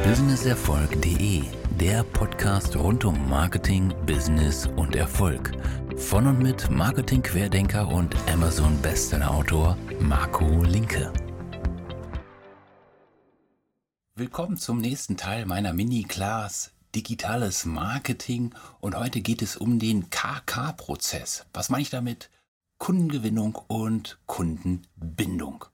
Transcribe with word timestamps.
Businesserfolg.de, 0.00 1.44
der 1.78 2.02
Podcast 2.02 2.74
rund 2.74 3.04
um 3.04 3.28
Marketing, 3.28 3.94
Business 4.04 4.66
und 4.66 4.96
Erfolg. 4.96 5.52
Von 5.96 6.26
und 6.26 6.42
mit 6.42 6.68
Marketing-Querdenker 6.70 7.86
und 7.86 8.16
Amazon-Bestseller-Autor 8.28 9.76
Marco 10.00 10.64
Linke. 10.64 11.12
Willkommen 14.16 14.56
zum 14.56 14.78
nächsten 14.78 15.16
Teil 15.16 15.46
meiner 15.46 15.72
Mini-Class 15.72 16.72
Digitales 16.96 17.64
Marketing 17.64 18.54
und 18.80 18.96
heute 18.96 19.20
geht 19.20 19.40
es 19.40 19.56
um 19.56 19.78
den 19.78 20.10
KK-Prozess. 20.10 21.46
Was 21.52 21.68
meine 21.68 21.82
ich 21.82 21.90
damit? 21.90 22.28
Kundengewinnung 22.78 23.54
und 23.68 24.18
Kundenbindung. 24.26 25.66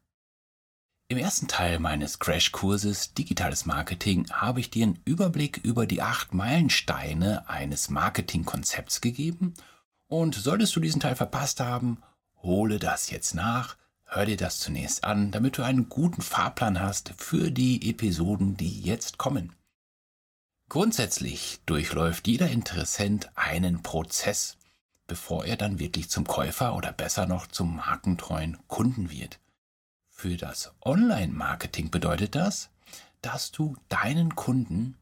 Im 1.10 1.16
ersten 1.16 1.48
Teil 1.48 1.78
meines 1.78 2.18
Crashkurses 2.18 3.14
Digitales 3.14 3.64
Marketing 3.64 4.30
habe 4.30 4.60
ich 4.60 4.68
dir 4.68 4.84
einen 4.84 5.00
Überblick 5.06 5.56
über 5.56 5.86
die 5.86 6.02
acht 6.02 6.34
Meilensteine 6.34 7.48
eines 7.48 7.88
Marketingkonzepts 7.88 9.00
gegeben 9.00 9.54
und 10.06 10.34
solltest 10.34 10.76
du 10.76 10.80
diesen 10.80 11.00
Teil 11.00 11.16
verpasst 11.16 11.60
haben, 11.60 12.02
hole 12.42 12.78
das 12.78 13.08
jetzt 13.08 13.34
nach, 13.34 13.78
hör 14.04 14.26
dir 14.26 14.36
das 14.36 14.60
zunächst 14.60 15.02
an, 15.02 15.30
damit 15.30 15.56
du 15.56 15.62
einen 15.62 15.88
guten 15.88 16.20
Fahrplan 16.20 16.78
hast 16.78 17.14
für 17.16 17.50
die 17.50 17.88
Episoden, 17.88 18.58
die 18.58 18.82
jetzt 18.82 19.16
kommen. 19.16 19.54
Grundsätzlich 20.68 21.60
durchläuft 21.64 22.28
jeder 22.28 22.50
Interessent 22.50 23.30
einen 23.34 23.82
Prozess, 23.82 24.58
bevor 25.06 25.46
er 25.46 25.56
dann 25.56 25.78
wirklich 25.78 26.10
zum 26.10 26.26
Käufer 26.26 26.76
oder 26.76 26.92
besser 26.92 27.24
noch 27.24 27.46
zum 27.46 27.76
markentreuen 27.76 28.58
Kunden 28.66 29.10
wird. 29.10 29.40
Für 30.20 30.36
das 30.36 30.72
Online-Marketing 30.80 31.92
bedeutet 31.92 32.34
das, 32.34 32.70
dass 33.22 33.52
du 33.52 33.76
deinen 33.88 34.34
Kunden 34.34 34.96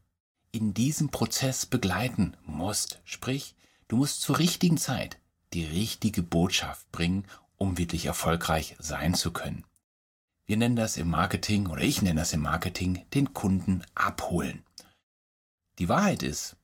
in 0.51 0.75
diesem 0.75 1.09
Prozess 1.09 1.65
begleiten 1.65 2.37
musst. 2.45 3.01
Sprich, 3.03 3.55
du 3.87 3.97
musst 3.97 4.21
zur 4.21 4.37
richtigen 4.37 4.77
Zeit 4.77 5.17
die 5.53 5.65
richtige 5.65 6.21
Botschaft 6.21 6.91
bringen, 6.91 7.25
um 7.57 7.79
wirklich 7.79 8.05
erfolgreich 8.05 8.75
sein 8.77 9.15
zu 9.15 9.33
können. 9.33 9.65
Wir 10.45 10.57
nennen 10.57 10.75
das 10.75 10.97
im 10.97 11.09
Marketing 11.09 11.65
oder 11.65 11.81
ich 11.81 12.03
nenne 12.03 12.19
das 12.19 12.33
im 12.33 12.41
Marketing 12.41 13.03
den 13.15 13.33
Kunden 13.33 13.81
abholen. 13.95 14.63
Die 15.79 15.89
Wahrheit 15.89 16.21
ist, 16.21 16.57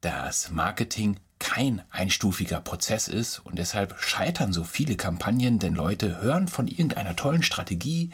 dass 0.00 0.50
Marketing 0.50 1.20
kein 1.38 1.82
einstufiger 1.90 2.60
Prozess 2.60 3.08
ist 3.08 3.38
und 3.40 3.58
deshalb 3.58 4.00
scheitern 4.00 4.52
so 4.52 4.64
viele 4.64 4.96
Kampagnen, 4.96 5.58
denn 5.58 5.74
Leute 5.74 6.20
hören 6.20 6.48
von 6.48 6.66
irgendeiner 6.66 7.16
tollen 7.16 7.42
Strategie, 7.42 8.10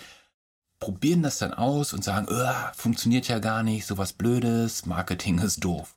probieren 0.78 1.22
das 1.22 1.38
dann 1.38 1.54
aus 1.54 1.92
und 1.92 2.04
sagen, 2.04 2.28
funktioniert 2.74 3.28
ja 3.28 3.38
gar 3.38 3.62
nicht, 3.62 3.86
sowas 3.86 4.12
Blödes, 4.12 4.86
Marketing 4.86 5.38
ist 5.38 5.64
doof. 5.64 5.94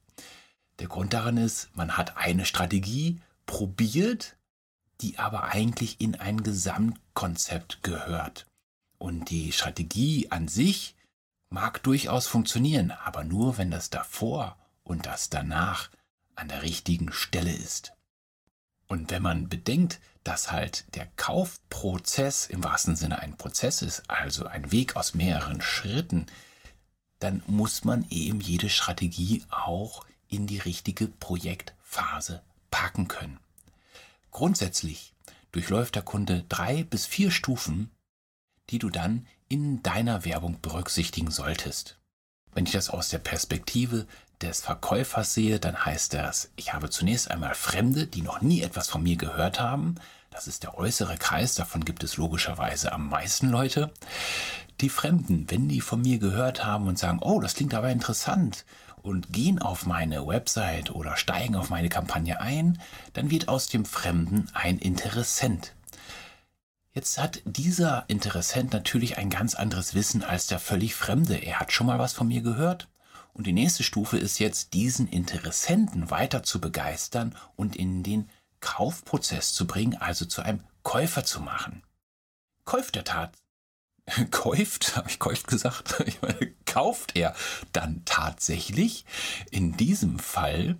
Der 0.79 0.87
Grund 0.87 1.13
daran 1.13 1.37
ist, 1.37 1.75
man 1.75 1.97
hat 1.97 2.17
eine 2.17 2.45
Strategie 2.45 3.19
probiert, 3.45 4.37
die 5.01 5.19
aber 5.19 5.45
eigentlich 5.45 5.99
in 5.99 6.15
ein 6.15 6.43
Gesamtkonzept 6.43 7.83
gehört. 7.83 8.45
Und 8.97 9.29
die 9.29 9.51
Strategie 9.51 10.31
an 10.31 10.47
sich 10.47 10.95
mag 11.49 11.83
durchaus 11.83 12.27
funktionieren, 12.27 12.91
aber 12.91 13.23
nur 13.23 13.57
wenn 13.57 13.71
das 13.71 13.89
davor 13.89 14.57
und 14.83 15.05
das 15.05 15.29
danach 15.29 15.89
an 16.37 16.47
der 16.47 16.61
richtigen 16.61 17.11
Stelle 17.11 17.51
ist. 17.51 17.93
Und 18.87 19.11
wenn 19.11 19.21
man 19.21 19.49
bedenkt, 19.49 19.99
dass 20.23 20.51
halt 20.51 20.85
der 20.95 21.07
Kaufprozess 21.17 22.47
im 22.47 22.63
wahrsten 22.63 22.95
Sinne 22.95 23.19
ein 23.19 23.37
Prozess 23.37 23.81
ist, 23.81 24.09
also 24.09 24.45
ein 24.45 24.71
Weg 24.71 24.95
aus 24.95 25.13
mehreren 25.13 25.61
Schritten, 25.61 26.25
dann 27.19 27.43
muss 27.47 27.83
man 27.83 28.05
eben 28.09 28.39
jede 28.39 28.69
Strategie 28.69 29.43
auch 29.49 30.05
in 30.29 30.47
die 30.47 30.59
richtige 30.59 31.07
Projektphase 31.07 32.41
packen 32.69 33.07
können. 33.07 33.39
Grundsätzlich 34.31 35.13
durchläuft 35.51 35.95
der 35.95 36.03
Kunde 36.03 36.45
drei 36.49 36.83
bis 36.83 37.05
vier 37.05 37.31
Stufen, 37.31 37.89
die 38.69 38.79
du 38.79 38.89
dann 38.89 39.25
in 39.49 39.81
deiner 39.81 40.25
Werbung 40.25 40.59
berücksichtigen 40.61 41.31
solltest. 41.31 41.97
Wenn 42.53 42.65
ich 42.65 42.73
das 42.73 42.89
aus 42.89 43.09
der 43.09 43.19
Perspektive 43.19 44.07
des 44.41 44.61
Verkäufers 44.61 45.33
sehe, 45.33 45.59
dann 45.59 45.85
heißt 45.85 46.13
das, 46.13 46.51
ich 46.55 46.73
habe 46.73 46.89
zunächst 46.89 47.31
einmal 47.31 47.55
Fremde, 47.55 48.07
die 48.07 48.21
noch 48.21 48.41
nie 48.41 48.61
etwas 48.61 48.87
von 48.87 49.03
mir 49.03 49.15
gehört 49.15 49.59
haben. 49.59 49.95
Das 50.29 50.47
ist 50.47 50.63
der 50.63 50.77
äußere 50.77 51.17
Kreis, 51.17 51.55
davon 51.55 51.85
gibt 51.85 52.03
es 52.03 52.17
logischerweise 52.17 52.91
am 52.91 53.09
meisten 53.09 53.49
Leute. 53.49 53.91
Die 54.81 54.89
Fremden, 54.89 55.49
wenn 55.49 55.67
die 55.67 55.81
von 55.81 56.01
mir 56.01 56.19
gehört 56.19 56.63
haben 56.63 56.87
und 56.87 56.99
sagen, 56.99 57.19
oh, 57.21 57.39
das 57.39 57.55
klingt 57.55 57.73
aber 57.73 57.89
interessant 57.89 58.65
und 59.01 59.33
gehen 59.33 59.59
auf 59.59 59.85
meine 59.85 60.27
Website 60.27 60.91
oder 60.91 61.17
steigen 61.17 61.55
auf 61.55 61.69
meine 61.69 61.89
Kampagne 61.89 62.39
ein, 62.39 62.79
dann 63.13 63.31
wird 63.31 63.47
aus 63.47 63.67
dem 63.67 63.85
Fremden 63.85 64.49
ein 64.53 64.77
Interessent. 64.77 65.73
Jetzt 66.93 67.19
hat 67.19 67.41
dieser 67.45 68.05
Interessent 68.07 68.73
natürlich 68.73 69.17
ein 69.17 69.29
ganz 69.29 69.55
anderes 69.55 69.93
Wissen 69.93 70.23
als 70.23 70.47
der 70.47 70.59
völlig 70.59 70.95
Fremde. 70.95 71.35
Er 71.35 71.59
hat 71.59 71.71
schon 71.71 71.87
mal 71.87 71.99
was 71.99 72.13
von 72.13 72.27
mir 72.27 72.41
gehört. 72.41 72.87
Und 73.37 73.45
die 73.45 73.53
nächste 73.53 73.83
Stufe 73.83 74.17
ist 74.17 74.39
jetzt, 74.39 74.73
diesen 74.73 75.07
Interessenten 75.07 76.09
weiter 76.09 76.41
zu 76.41 76.59
begeistern 76.59 77.35
und 77.55 77.75
in 77.75 78.01
den 78.01 78.31
Kaufprozess 78.61 79.53
zu 79.53 79.67
bringen, 79.67 79.95
also 79.95 80.25
zu 80.25 80.41
einem 80.41 80.63
Käufer 80.81 81.23
zu 81.23 81.39
machen. 81.39 81.83
Käuft 82.65 82.95
der 82.95 83.03
Tat, 83.03 83.37
käuft, 84.31 84.95
habe 84.95 85.11
ich 85.11 85.19
käuft 85.19 85.45
gesagt, 85.45 86.03
ich 86.07 86.19
meine, 86.23 86.51
kauft 86.65 87.15
er 87.15 87.35
dann 87.73 88.01
tatsächlich? 88.05 89.05
In 89.51 89.77
diesem 89.77 90.17
Fall 90.17 90.75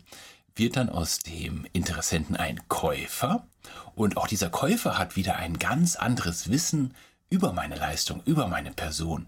wird 0.56 0.78
dann 0.78 0.90
aus 0.90 1.20
dem 1.20 1.68
Interessenten 1.74 2.36
ein 2.36 2.68
Käufer 2.70 3.46
und 3.94 4.18
auch 4.18 4.28
dieser 4.28 4.50
Käufer 4.50 4.98
hat 4.98 5.16
wieder 5.16 5.36
ein 5.36 5.60
ganz 5.60 5.96
anderes 5.96 6.50
Wissen 6.50 6.96
über 7.30 7.54
meine 7.54 7.76
Leistung, 7.76 8.24
über 8.26 8.48
meine 8.48 8.72
Person. 8.72 9.28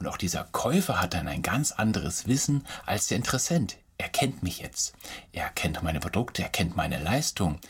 Und 0.00 0.06
auch 0.06 0.16
dieser 0.16 0.44
Käufer 0.44 1.00
hat 1.00 1.14
dann 1.14 1.28
ein 1.28 1.42
ganz 1.42 1.72
anderes 1.72 2.26
Wissen 2.26 2.66
als 2.86 3.06
der 3.06 3.18
Interessent. 3.18 3.76
Er 3.98 4.08
kennt 4.08 4.42
mich 4.42 4.60
jetzt. 4.60 4.94
Er 5.30 5.50
kennt 5.50 5.82
meine 5.82 6.00
Produkte, 6.00 6.42
er 6.42 6.48
kennt 6.48 6.74
meine 6.74 6.98
Leistung. 6.98 7.60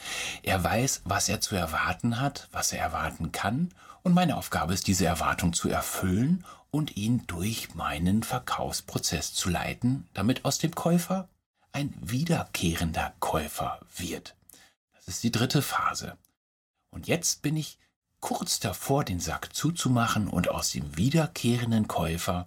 Er 0.45 0.63
weiß, 0.63 1.03
was 1.05 1.29
er 1.29 1.41
zu 1.41 1.57
erwarten 1.57 2.21
hat, 2.21 2.49
was 2.53 2.73
er 2.73 2.79
erwarten 2.79 3.33
kann. 3.33 3.75
Und 4.05 4.15
meine 4.15 4.37
Aufgabe 4.37 4.73
ist, 4.73 4.87
diese 4.87 5.07
Erwartung 5.07 5.53
zu 5.53 5.69
erfüllen 5.69 6.45
und 6.71 6.97
ihn 6.97 7.27
durch 7.27 7.75
meinen 7.75 8.23
Verkaufsprozess 8.23 9.35
zu 9.35 9.51
leiten, 9.51 10.09
damit 10.15 10.45
aus 10.45 10.59
dem 10.59 10.73
Käufer 10.73 11.29
ein 11.73 11.93
wiederkehrender 12.01 13.13
Käufer 13.19 13.81
wird. 13.97 14.37
Das 14.95 15.09
ist 15.09 15.25
die 15.25 15.33
dritte 15.33 15.63
Phase. 15.63 16.17
Und 16.91 17.09
jetzt 17.09 17.43
bin 17.43 17.57
ich 17.57 17.79
kurz 18.21 18.61
davor, 18.61 19.05
den 19.05 19.21
Sack 19.21 19.55
zuzumachen 19.55 20.29
und 20.29 20.49
aus 20.49 20.71
dem 20.71 20.97
wiederkehrenden 20.97 21.89
Käufer 21.89 22.47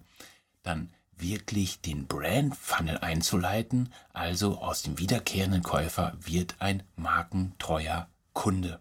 dann 0.61 0.91
wirklich 1.17 1.81
den 1.81 2.07
Brand 2.07 2.55
Funnel 2.55 2.97
einzuleiten, 2.99 3.93
also 4.13 4.59
aus 4.59 4.81
dem 4.81 4.99
wiederkehrenden 4.99 5.63
Käufer 5.63 6.13
wird 6.19 6.55
ein 6.59 6.83
markentreuer 6.95 8.07
Kunde. 8.33 8.79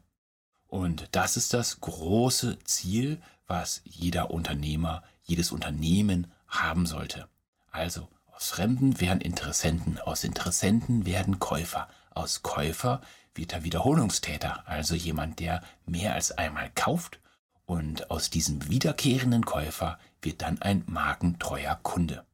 Und 0.69 1.09
das 1.13 1.37
ist 1.37 1.55
das 1.55 1.81
große 1.81 2.59
Ziel, 2.65 3.21
was 3.47 3.83
jeder 3.85 4.31
Unternehmer, 4.31 5.03
jedes 5.23 5.53
Unternehmen 5.53 6.33
haben 6.49 6.87
sollte. 6.87 7.29
Also 7.71 8.09
aus 8.35 8.51
Fremden 8.51 9.01
werden 9.01 9.21
Interessenten, 9.21 9.99
aus 9.99 10.25
Interessenten 10.25 11.05
werden 11.07 11.39
Käufer, 11.39 11.89
aus 12.17 12.43
Käufer 12.43 13.01
wird 13.35 13.53
er 13.53 13.65
Wiederholungstäter, 13.65 14.67
also 14.67 14.95
jemand, 14.95 15.41
der 15.41 15.63
mehr 15.87 16.15
als 16.15 16.33
einmal 16.33 16.71
kauft 16.75 17.21
und 17.67 18.11
aus 18.11 18.31
diesem 18.31 18.69
wiederkehrenden 18.69 19.45
Käufer 19.45 19.99
wird 20.21 20.43
dann 20.43 20.61
ein 20.61 20.85
markentreuer 20.87 21.79
Kunde. 21.83 22.25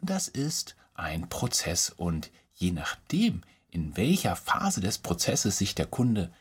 Und 0.00 0.10
das 0.10 0.28
ist 0.28 0.76
ein 0.94 1.28
Prozess 1.28 1.90
und 1.90 2.30
je 2.54 2.72
nachdem, 2.72 3.42
in 3.70 3.96
welcher 3.96 4.36
Phase 4.36 4.80
des 4.80 4.98
Prozesses 4.98 5.58
sich 5.58 5.74
der 5.74 5.86
Kunde 5.86 6.32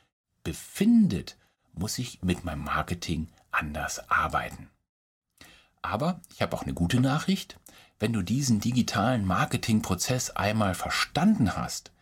befindet, 0.43 1.37
muss 1.73 1.97
ich 1.97 2.21
mit 2.21 2.43
meinem 2.43 2.63
Marketing 2.63 3.29
anders 3.51 4.09
arbeiten. 4.09 4.69
Aber 5.81 6.21
ich 6.33 6.41
habe 6.41 6.55
auch 6.55 6.63
eine 6.63 6.73
gute 6.73 6.99
Nachricht. 6.99 7.59
Wenn 7.99 8.13
du 8.13 8.21
diesen 8.21 8.59
digitalen 8.59 9.25
Marketingprozess 9.25 10.31
einmal 10.31 10.75
verstanden 10.75 11.55
hast, 11.55 11.92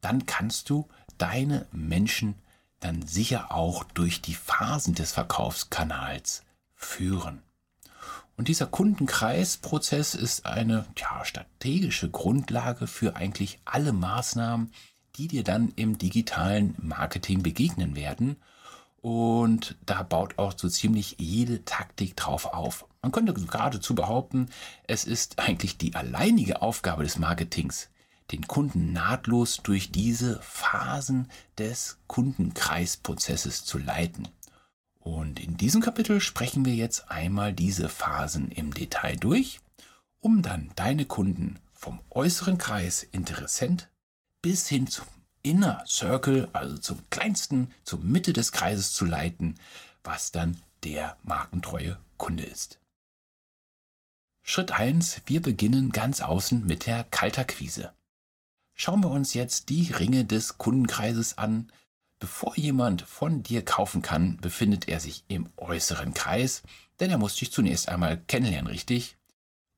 dann 0.00 0.26
kannst 0.26 0.70
du 0.70 0.88
deine 1.18 1.66
Menschen 1.72 2.34
dann 2.80 3.02
sicher 3.02 3.52
auch 3.52 3.84
durch 3.84 4.22
die 4.22 4.34
Phasen 4.34 4.94
des 4.94 5.12
Verkaufskanals 5.12 6.44
führen. 6.74 7.42
Und 8.36 8.48
dieser 8.48 8.66
Kundenkreisprozess 8.66 10.14
ist 10.14 10.46
eine 10.46 10.86
ja, 10.96 11.24
strategische 11.26 12.08
Grundlage 12.08 12.86
für 12.86 13.16
eigentlich 13.16 13.58
alle 13.66 13.92
Maßnahmen, 13.92 14.72
die 15.16 15.28
dir 15.28 15.44
dann 15.44 15.74
im 15.76 15.98
digitalen 15.98 16.74
Marketing 16.80 17.42
begegnen 17.42 17.96
werden. 17.96 18.36
Und 19.02 19.76
da 19.84 20.02
baut 20.02 20.38
auch 20.38 20.54
so 20.56 20.70
ziemlich 20.70 21.16
jede 21.18 21.66
Taktik 21.66 22.16
drauf 22.16 22.46
auf. 22.46 22.86
Man 23.02 23.12
könnte 23.12 23.34
geradezu 23.34 23.94
behaupten, 23.94 24.48
es 24.86 25.04
ist 25.04 25.38
eigentlich 25.38 25.76
die 25.76 25.94
alleinige 25.94 26.62
Aufgabe 26.62 27.02
des 27.02 27.18
Marketings, 27.18 27.90
den 28.32 28.46
Kunden 28.46 28.92
nahtlos 28.92 29.60
durch 29.62 29.90
diese 29.90 30.40
Phasen 30.42 31.28
des 31.58 31.98
Kundenkreisprozesses 32.06 33.64
zu 33.64 33.78
leiten. 33.78 34.28
Und 34.98 35.40
in 35.40 35.56
diesem 35.56 35.80
Kapitel 35.80 36.20
sprechen 36.20 36.64
wir 36.64 36.74
jetzt 36.74 37.10
einmal 37.10 37.52
diese 37.52 37.88
Phasen 37.88 38.50
im 38.50 38.72
Detail 38.72 39.16
durch, 39.16 39.60
um 40.20 40.42
dann 40.42 40.70
deine 40.76 41.06
Kunden 41.06 41.58
vom 41.72 42.00
äußeren 42.10 42.58
Kreis 42.58 43.02
Interessent 43.02 43.88
bis 44.42 44.68
hin 44.68 44.86
zum 44.86 45.06
Inner 45.42 45.82
Circle, 45.86 46.48
also 46.52 46.76
zum 46.76 46.98
kleinsten, 47.08 47.72
zur 47.84 48.00
Mitte 48.00 48.34
des 48.34 48.52
Kreises 48.52 48.92
zu 48.92 49.06
leiten, 49.06 49.58
was 50.04 50.32
dann 50.32 50.60
der 50.84 51.16
markentreue 51.22 51.98
Kunde 52.18 52.44
ist. 52.44 52.78
Schritt 54.42 54.72
1. 54.72 55.22
Wir 55.26 55.40
beginnen 55.40 55.92
ganz 55.92 56.20
außen 56.20 56.66
mit 56.66 56.86
der 56.86 57.04
Kaltakquise. 57.04 57.92
Schauen 58.82 59.04
wir 59.04 59.10
uns 59.10 59.34
jetzt 59.34 59.68
die 59.68 59.92
Ringe 59.92 60.24
des 60.24 60.56
Kundenkreises 60.56 61.36
an. 61.36 61.70
Bevor 62.18 62.56
jemand 62.56 63.02
von 63.02 63.42
dir 63.42 63.62
kaufen 63.62 64.00
kann, 64.00 64.38
befindet 64.38 64.88
er 64.88 65.00
sich 65.00 65.22
im 65.28 65.50
äußeren 65.58 66.14
Kreis, 66.14 66.62
denn 66.98 67.10
er 67.10 67.18
muss 67.18 67.36
dich 67.36 67.52
zunächst 67.52 67.90
einmal 67.90 68.16
kennenlernen, 68.16 68.68
richtig? 68.68 69.18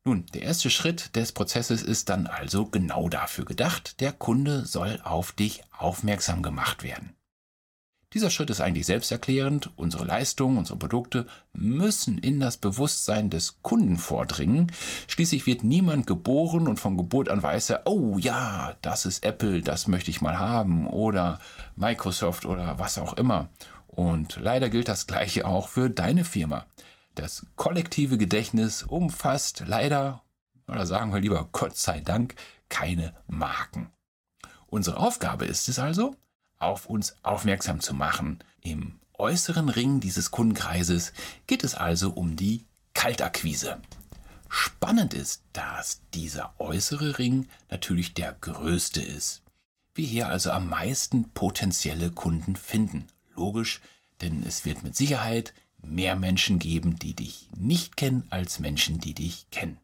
Nun, 0.05 0.27
der 0.27 0.43
erste 0.43 0.71
Schritt 0.71 1.17
des 1.17 1.33
Prozesses 1.33 1.83
ist 1.83 2.11
dann 2.11 2.29
also 2.29 2.67
genau 2.67 3.09
dafür 3.09 3.45
gedacht, 3.45 4.01
der 4.01 4.13
Kunde 4.13 4.67
soll 4.67 5.01
auf 5.03 5.33
dich 5.33 5.65
aufmerksam 5.77 6.41
gemacht 6.41 6.85
werden. 6.85 7.17
Dieser 8.15 8.29
Schritt 8.29 8.51
ist 8.51 8.61
eigentlich 8.61 8.87
selbsterklärend. 8.87 9.71
Unsere 9.77 10.05
Leistungen, 10.05 10.59
unsere 10.59 10.79
Produkte 10.79 11.27
müssen 11.55 12.19
in 12.19 12.41
das 12.41 12.59
Bewusstsein 12.59 13.31
des 13.31 13.63
Kunden 13.63 13.97
vordringen. 13.97 14.71
Schließlich 15.09 15.47
wird 15.47 15.65
niemand 15.65 16.07
geboren 16.07 16.69
und 16.69 16.79
von 16.79 16.99
Geburt 16.99 17.31
an 17.31 17.43
weiß 17.43 17.71
er, 17.71 17.83
oh 17.87 18.19
ja, 18.19 18.75
das 18.83 19.07
ist 19.07 19.25
Apple, 19.25 19.63
das 19.63 19.89
möchte 19.89 20.11
ich 20.11 20.21
mal 20.21 20.39
haben 20.39 20.87
oder 20.87 21.41
Microsoft 21.75 22.45
oder 22.45 22.79
was 22.79 22.99
auch 22.99 23.15
immer. 23.15 23.49
Und 23.87 24.39
leider 24.41 24.69
gilt 24.69 24.89
das 24.89 25.07
gleiche 25.07 25.47
auch 25.47 25.69
für 25.69 25.89
deine 25.89 26.25
Firma. 26.25 26.67
Das 27.15 27.47
kollektive 27.57 28.19
Gedächtnis 28.19 28.83
umfasst 28.83 29.65
leider, 29.67 30.23
oder 30.69 30.87
sagen 30.87 31.13
wir 31.13 31.21
lieber 31.21 31.49
Gott 31.53 31.77
sei 31.77 32.01
Dank, 32.01 32.35
keine 32.69 33.15
Marken. 33.27 33.91
Unsere 34.67 34.97
Aufgabe 34.97 35.45
ist 35.45 35.69
es 35.69 35.79
also, 35.79 36.17
auf 36.63 36.87
uns 36.87 37.17
aufmerksam 37.23 37.81
zu 37.81 37.95
machen. 37.95 38.39
Im 38.61 39.01
äußeren 39.15 39.69
Ring 39.69 40.01
dieses 40.01 40.31
Kundenkreises 40.31 41.13
geht 41.47 41.65
es 41.65 41.75
also 41.75 42.11
um 42.11 42.37
die 42.37 42.65
Kaltakquise. 42.95 43.81
Spannend 44.49 45.15
ist, 45.15 45.43
dass 45.53 46.03
dieser 46.13 46.55
äußere 46.59 47.19
Ring 47.19 47.49
natürlich 47.71 48.15
der 48.15 48.35
größte 48.35 49.01
ist. 49.01 49.43
Wir 49.95 50.07
hier 50.07 50.29
also 50.29 50.51
am 50.51 50.69
meisten 50.69 51.31
potenzielle 51.33 52.11
Kunden 52.11 52.57
finden. 52.57 53.07
Logisch, 53.35 53.81
denn 54.21 54.43
es 54.47 54.65
wird 54.65 54.83
mit 54.83 54.97
Sicherheit 54.97 55.55
mehr 55.83 56.17
Menschen 56.17 56.59
geben, 56.59 56.99
die 56.99 57.15
dich 57.15 57.49
nicht 57.57 57.97
kennen, 57.97 58.27
als 58.31 58.59
Menschen, 58.59 59.01
die 59.01 59.15
dich 59.15 59.51
kennen. 59.51 59.79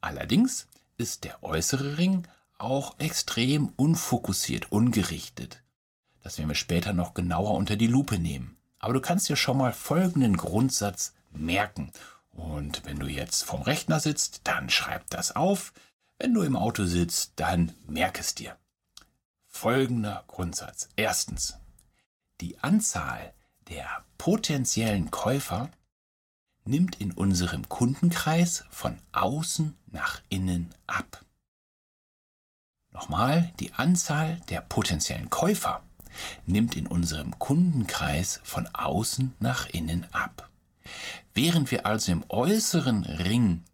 Allerdings 0.00 0.68
ist 0.96 1.24
der 1.24 1.42
äußere 1.42 1.98
Ring 1.98 2.26
auch 2.58 2.98
extrem 2.98 3.72
unfokussiert, 3.76 4.72
ungerichtet. 4.72 5.62
Das 6.26 6.38
werden 6.38 6.48
wir 6.48 6.56
später 6.56 6.92
noch 6.92 7.14
genauer 7.14 7.54
unter 7.54 7.76
die 7.76 7.86
Lupe 7.86 8.18
nehmen. 8.18 8.56
Aber 8.80 8.92
du 8.94 9.00
kannst 9.00 9.28
dir 9.28 9.36
schon 9.36 9.58
mal 9.58 9.72
folgenden 9.72 10.36
Grundsatz 10.36 11.14
merken. 11.30 11.92
Und 12.32 12.84
wenn 12.84 12.98
du 12.98 13.06
jetzt 13.06 13.44
vom 13.44 13.62
Rechner 13.62 14.00
sitzt, 14.00 14.40
dann 14.42 14.68
schreib 14.68 15.08
das 15.08 15.36
auf. 15.36 15.72
Wenn 16.18 16.34
du 16.34 16.42
im 16.42 16.56
Auto 16.56 16.84
sitzt, 16.84 17.34
dann 17.36 17.74
merk 17.86 18.18
es 18.18 18.34
dir. 18.34 18.56
Folgender 19.46 20.24
Grundsatz. 20.26 20.88
Erstens, 20.96 21.58
die 22.40 22.58
Anzahl 22.58 23.32
der 23.68 23.86
potenziellen 24.18 25.12
Käufer 25.12 25.70
nimmt 26.64 27.00
in 27.00 27.12
unserem 27.12 27.68
Kundenkreis 27.68 28.64
von 28.70 28.98
außen 29.12 29.78
nach 29.92 30.20
innen 30.28 30.74
ab. 30.88 31.24
Nochmal, 32.90 33.52
die 33.60 33.74
Anzahl 33.74 34.40
der 34.48 34.62
potenziellen 34.62 35.30
Käufer 35.30 35.85
nimmt 36.46 36.76
in 36.76 36.86
unserem 36.86 37.38
Kundenkreis 37.38 38.40
von 38.44 38.66
außen 38.74 39.34
nach 39.38 39.68
innen 39.68 40.06
ab. 40.12 40.48
Während 41.34 41.70
wir 41.70 41.86
also 41.86 42.12
im 42.12 42.24
äußeren 42.28 43.04
Ring 43.04 43.64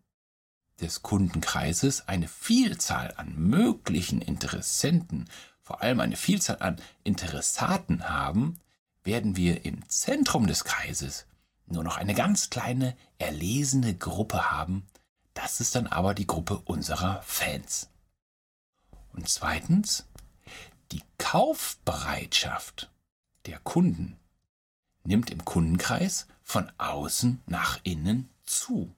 des 0.80 1.02
Kundenkreises 1.02 2.08
eine 2.08 2.28
Vielzahl 2.28 3.14
an 3.16 3.34
möglichen 3.36 4.20
Interessenten, 4.20 5.28
vor 5.62 5.82
allem 5.82 6.00
eine 6.00 6.16
Vielzahl 6.16 6.56
an 6.60 6.76
Interessaten 7.04 8.08
haben, 8.08 8.58
werden 9.04 9.36
wir 9.36 9.64
im 9.64 9.88
Zentrum 9.88 10.46
des 10.46 10.64
Kreises 10.64 11.26
nur 11.66 11.84
noch 11.84 11.96
eine 11.96 12.14
ganz 12.14 12.50
kleine 12.50 12.96
erlesene 13.18 13.94
Gruppe 13.94 14.50
haben. 14.50 14.86
Das 15.34 15.60
ist 15.60 15.74
dann 15.74 15.86
aber 15.86 16.14
die 16.14 16.26
Gruppe 16.26 16.58
unserer 16.64 17.22
Fans. 17.22 17.88
Und 19.12 19.28
zweitens, 19.28 20.06
die 20.92 21.02
Kaufbereitschaft 21.18 22.90
der 23.46 23.58
Kunden 23.58 24.18
nimmt 25.04 25.30
im 25.30 25.44
Kundenkreis 25.44 26.26
von 26.42 26.70
außen 26.78 27.42
nach 27.46 27.80
innen 27.82 28.28
zu. 28.44 28.94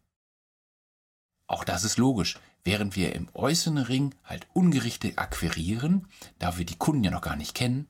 Auch 1.46 1.64
das 1.64 1.85
ist 1.85 1.96
logisch. 1.96 2.38
Während 2.64 2.96
wir 2.96 3.14
im 3.14 3.29
äußeren 3.35 3.79
Ring 3.79 4.14
halt 4.25 4.46
ungerichtet 4.55 5.19
akquirieren, 5.19 6.08
da 6.38 6.56
wir 6.56 6.64
die 6.64 6.76
Kunden 6.79 7.05
ja 7.05 7.11
noch 7.11 7.20
gar 7.20 7.37
nicht 7.37 7.55
kennen, 7.55 7.88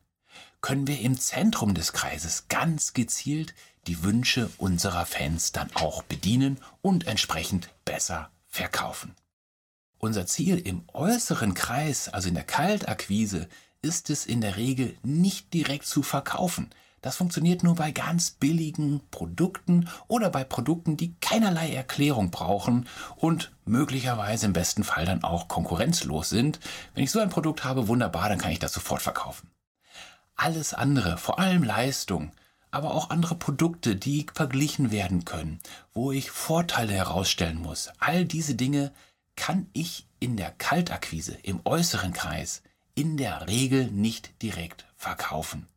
können 0.61 0.87
wir 0.89 1.01
im 1.01 1.19
Zentrum 1.19 1.75
des 1.75 1.93
Kreises 1.93 2.49
ganz 2.49 2.93
gezielt 2.93 3.55
die 3.87 4.03
Wünsche 4.03 4.51
unserer 4.59 5.07
Fans 5.07 5.53
dann 5.53 5.71
auch 5.75 6.03
bedienen 6.03 6.59
und 6.83 7.07
entsprechend 7.07 7.69
besser 7.85 8.31
verkaufen. 8.49 9.15
Unser 9.99 10.27
Ziel 10.27 10.59
im 10.59 10.85
äußeren 10.93 11.55
Kreis, 11.55 12.09
also 12.09 12.29
in 12.29 12.35
der 12.35 12.45
Kaltakquise, 12.45 13.49
ist 13.85 14.11
es 14.11 14.25
in 14.27 14.41
der 14.41 14.57
Regel 14.57 14.97
nicht 15.03 15.53
direkt 15.53 15.87
zu 15.87 16.03
verkaufen. 16.03 16.71
Das 17.03 17.17
funktioniert 17.17 17.63
nur 17.63 17.75
bei 17.75 17.93
ganz 17.93 18.31
billigen 18.31 19.03
Produkten 19.11 19.91
oder 20.09 20.31
bei 20.31 20.43
Produkten, 20.43 20.97
die 20.97 21.15
keinerlei 21.21 21.75
Erklärung 21.75 22.31
brauchen 22.31 22.89
und 23.17 23.53
möglicherweise 23.67 24.47
im 24.47 24.55
besten 24.55 24.85
Fall 24.85 25.05
dann 25.05 25.23
auch 25.23 25.47
konkurrenzlos 25.47 26.31
sind. 26.31 26.61
Wenn 26.95 27.05
ich 27.05 27.11
so 27.11 27.21
ein 27.21 27.29
Produkt 27.29 27.63
habe, 27.63 27.89
wunderbar, 27.89 28.31
dann 28.31 28.39
kann 28.39 28.53
ich 28.53 28.59
das 28.59 28.73
sofort 28.73 29.03
verkaufen. 29.03 29.51
Alles 30.35 30.73
andere, 30.73 31.19
vor 31.19 31.39
allem 31.39 31.63
Leistung, 31.63 32.33
aber 32.71 32.95
auch 32.95 33.11
andere 33.11 33.35
Produkte, 33.35 33.97
die 33.97 34.27
verglichen 34.33 34.91
werden 34.91 35.27
können, 35.27 35.61
wo 35.93 36.11
ich 36.11 36.31
Vorteile 36.31 36.95
herausstellen 36.95 37.61
muss, 37.61 37.91
all 37.99 38.25
diese 38.25 38.55
Dinge 38.55 38.93
kann 39.37 39.67
ich 39.75 40.09
in 40.21 40.39
der 40.39 40.53
Kaltakquise, 40.53 41.37
im 41.43 41.61
äußeren 41.65 42.15
Kreis, 42.15 42.63
in 42.95 43.17
der 43.17 43.49
Regel 43.49 43.91
nicht 43.91 44.43
direkt 44.43 44.87
verkaufen. 44.97 45.69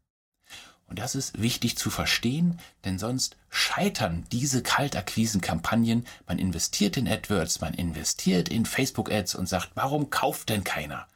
Und 0.87 0.99
das 0.99 1.15
ist 1.15 1.41
wichtig 1.41 1.77
zu 1.77 1.89
verstehen, 1.89 2.59
denn 2.85 2.97
sonst 2.97 3.35
scheitern 3.49 4.25
diese 4.31 4.63
Kaltakquisen-Kampagnen. 4.63 6.05
Man 6.27 6.39
investiert 6.39 6.95
in 6.95 7.07
AdWords, 7.07 7.59
man 7.59 7.73
investiert 7.73 8.47
in 8.47 8.65
Facebook-Ads 8.65 9.35
und 9.35 9.49
sagt, 9.49 9.71
warum 9.75 10.09
kauft 10.09 10.49
denn 10.49 10.63
keiner? 10.63 11.07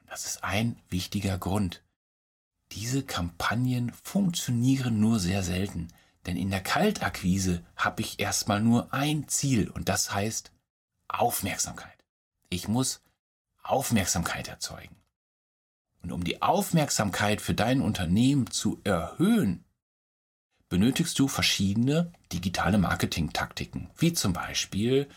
Und 0.00 0.10
das 0.10 0.26
ist 0.26 0.44
ein 0.44 0.76
wichtiger 0.88 1.38
Grund. 1.38 1.82
Diese 2.72 3.02
Kampagnen 3.02 3.92
funktionieren 4.04 5.00
nur 5.00 5.18
sehr 5.18 5.42
selten, 5.42 5.88
denn 6.26 6.36
in 6.36 6.50
der 6.50 6.62
Kaltakquise 6.62 7.64
habe 7.74 8.02
ich 8.02 8.20
erstmal 8.20 8.60
nur 8.60 8.94
ein 8.94 9.26
Ziel 9.26 9.70
und 9.70 9.88
das 9.88 10.14
heißt 10.14 10.52
Aufmerksamkeit. 11.08 11.98
Ich 12.48 12.68
muss 12.68 13.00
Aufmerksamkeit 13.64 14.46
erzeugen. 14.46 14.99
Und 16.02 16.12
um 16.12 16.24
die 16.24 16.42
Aufmerksamkeit 16.42 17.40
für 17.40 17.54
dein 17.54 17.80
Unternehmen 17.80 18.50
zu 18.50 18.80
erhöhen, 18.84 19.64
benötigst 20.68 21.18
du 21.18 21.28
verschiedene 21.28 22.12
digitale 22.32 22.78
Marketing-Taktiken, 22.78 23.90
wie 23.96 24.12
zum 24.12 24.32
Beispiel 24.32 25.08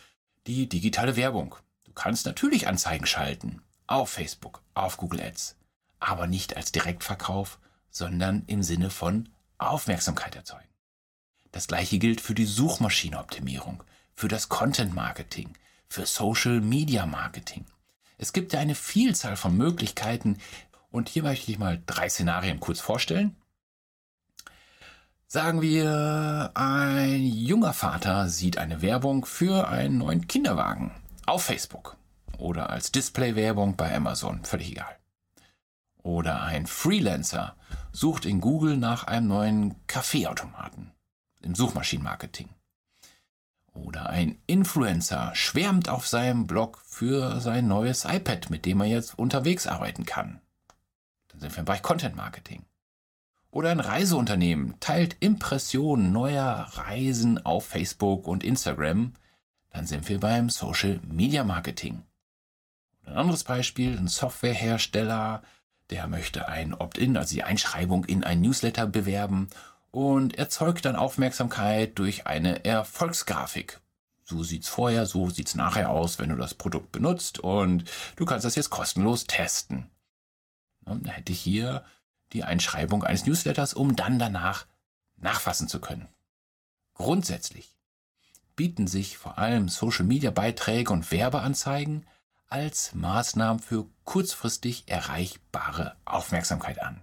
die 0.47 0.67
digitale 0.67 1.15
Werbung. 1.15 1.55
Du 1.85 1.93
kannst 1.93 2.25
natürlich 2.25 2.67
Anzeigen 2.67 3.05
schalten 3.05 3.61
auf 3.87 4.09
Facebook, 4.09 4.61
auf 4.73 4.97
Google 4.97 5.21
Ads, 5.21 5.55
aber 5.99 6.27
nicht 6.27 6.57
als 6.57 6.71
Direktverkauf, 6.71 7.59
sondern 7.89 8.43
im 8.47 8.63
Sinne 8.63 8.89
von 8.89 9.29
Aufmerksamkeit 9.57 10.35
erzeugen. 10.35 10.67
Das 11.51 11.67
gleiche 11.67 11.99
gilt 11.99 12.19
für 12.19 12.33
die 12.33 12.45
Suchmaschinenoptimierung, 12.45 13.83
für 14.15 14.27
das 14.27 14.49
Content 14.49 14.95
Marketing, 14.95 15.55
für 15.87 16.07
Social 16.07 16.59
Media 16.59 17.05
Marketing. 17.05 17.65
Es 18.17 18.33
gibt 18.33 18.53
ja 18.53 18.59
eine 18.59 18.73
Vielzahl 18.73 19.35
von 19.35 19.55
Möglichkeiten, 19.55 20.39
und 20.93 21.09
hier 21.09 21.23
möchte 21.23 21.51
ich 21.51 21.57
mal 21.57 21.81
drei 21.87 22.07
Szenarien 22.07 22.59
kurz 22.59 22.79
vorstellen. 22.79 23.35
Sagen 25.27 25.63
wir, 25.63 26.51
ein 26.53 27.23
junger 27.25 27.73
Vater 27.73 28.29
sieht 28.29 28.59
eine 28.59 28.83
Werbung 28.83 29.25
für 29.25 29.67
einen 29.67 29.97
neuen 29.97 30.27
Kinderwagen 30.27 30.91
auf 31.25 31.45
Facebook 31.45 31.97
oder 32.37 32.69
als 32.69 32.91
Display-Werbung 32.91 33.75
bei 33.75 33.95
Amazon, 33.95 34.45
völlig 34.45 34.71
egal. 34.71 34.95
Oder 36.03 36.43
ein 36.43 36.67
Freelancer 36.67 37.55
sucht 37.91 38.25
in 38.25 38.39
Google 38.39 38.77
nach 38.77 39.05
einem 39.05 39.27
neuen 39.27 39.87
Kaffeeautomaten 39.87 40.91
im 41.41 41.55
Suchmaschinenmarketing. 41.55 42.49
Oder 43.73 44.11
ein 44.11 44.37
Influencer 44.45 45.33
schwärmt 45.33 45.89
auf 45.89 46.07
seinem 46.07 46.45
Blog 46.45 46.79
für 46.85 47.41
sein 47.41 47.67
neues 47.67 48.05
iPad, 48.05 48.51
mit 48.51 48.67
dem 48.67 48.81
er 48.81 48.87
jetzt 48.87 49.17
unterwegs 49.17 49.65
arbeiten 49.65 50.05
kann. 50.05 50.42
Dann 51.33 51.41
sind 51.41 51.51
wir 51.51 51.59
im 51.59 51.65
Bereich 51.65 51.81
Content 51.81 52.15
Marketing. 52.15 52.63
Oder 53.49 53.71
ein 53.71 53.79
Reiseunternehmen 53.79 54.79
teilt 54.79 55.17
Impressionen 55.19 56.11
neuer 56.11 56.69
Reisen 56.73 57.43
auf 57.45 57.67
Facebook 57.67 58.27
und 58.27 58.43
Instagram. 58.43 59.13
Dann 59.71 59.85
sind 59.85 60.07
wir 60.09 60.19
beim 60.19 60.49
Social 60.49 60.99
Media 61.07 61.43
Marketing. 61.43 62.03
Ein 63.05 63.17
anderes 63.17 63.43
Beispiel, 63.43 63.97
ein 63.97 64.07
Softwarehersteller, 64.07 65.43
der 65.89 66.07
möchte 66.07 66.47
ein 66.47 66.73
Opt-in, 66.73 67.17
also 67.17 67.35
die 67.35 67.43
Einschreibung 67.43 68.05
in 68.05 68.23
ein 68.23 68.41
Newsletter 68.41 68.87
bewerben 68.87 69.49
und 69.91 70.37
erzeugt 70.37 70.85
dann 70.85 70.95
Aufmerksamkeit 70.95 71.99
durch 71.99 72.25
eine 72.25 72.63
Erfolgsgrafik. 72.65 73.81
So 74.23 74.41
sieht's 74.41 74.69
vorher, 74.69 75.05
so 75.05 75.29
sieht's 75.29 75.53
nachher 75.53 75.89
aus, 75.89 76.17
wenn 76.17 76.29
du 76.29 76.37
das 76.37 76.53
Produkt 76.53 76.91
benutzt 76.91 77.39
und 77.39 77.83
du 78.15 78.25
kannst 78.25 78.45
das 78.45 78.55
jetzt 78.55 78.69
kostenlos 78.69 79.25
testen. 79.25 79.91
Dann 80.85 81.05
hätte 81.05 81.31
ich 81.31 81.39
hier 81.39 81.83
die 82.33 82.43
Einschreibung 82.43 83.03
eines 83.03 83.25
Newsletters, 83.25 83.73
um 83.73 83.95
dann 83.95 84.19
danach 84.19 84.65
nachfassen 85.17 85.67
zu 85.67 85.79
können. 85.79 86.07
Grundsätzlich 86.95 87.75
bieten 88.55 88.87
sich 88.87 89.17
vor 89.17 89.37
allem 89.37 89.69
Social-Media-Beiträge 89.69 90.91
und 90.93 91.11
Werbeanzeigen 91.11 92.05
als 92.47 92.93
Maßnahmen 92.93 93.59
für 93.59 93.87
kurzfristig 94.03 94.87
erreichbare 94.87 95.95
Aufmerksamkeit 96.05 96.81
an. 96.81 97.01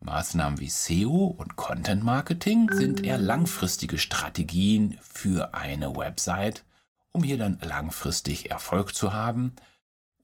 Maßnahmen 0.00 0.60
wie 0.60 0.68
SEO 0.68 1.26
und 1.26 1.56
Content 1.56 2.04
Marketing 2.04 2.70
sind 2.72 3.04
eher 3.04 3.18
langfristige 3.18 3.98
Strategien 3.98 4.96
für 5.02 5.54
eine 5.54 5.96
Website, 5.96 6.64
um 7.10 7.24
hier 7.24 7.38
dann 7.38 7.58
langfristig 7.60 8.50
Erfolg 8.52 8.94
zu 8.94 9.12
haben 9.12 9.56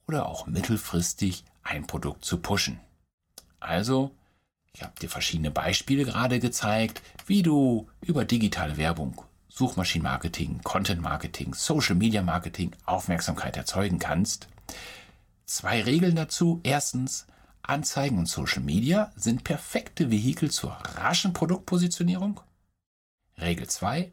oder 0.06 0.26
auch 0.26 0.46
mittelfristig 0.46 1.44
ein 1.64 1.86
Produkt 1.86 2.24
zu 2.24 2.38
pushen. 2.38 2.78
Also, 3.58 4.14
ich 4.72 4.82
habe 4.82 4.92
dir 5.00 5.08
verschiedene 5.08 5.50
Beispiele 5.50 6.04
gerade 6.04 6.38
gezeigt, 6.38 7.02
wie 7.26 7.42
du 7.42 7.88
über 8.00 8.24
digitale 8.24 8.76
Werbung, 8.76 9.22
Suchmaschinenmarketing, 9.48 10.62
Content 10.62 11.00
Marketing, 11.00 11.54
Social 11.54 11.94
Media 11.94 12.22
Marketing 12.22 12.72
Aufmerksamkeit 12.84 13.56
erzeugen 13.56 13.98
kannst. 13.98 14.48
Zwei 15.46 15.82
Regeln 15.82 16.16
dazu. 16.16 16.60
Erstens, 16.64 17.26
Anzeigen 17.62 18.18
und 18.18 18.26
Social 18.26 18.62
Media 18.62 19.12
sind 19.16 19.44
perfekte 19.44 20.10
Vehikel 20.10 20.50
zur 20.50 20.72
raschen 20.72 21.32
Produktpositionierung. 21.32 22.40
Regel 23.38 23.68
2. 23.68 24.12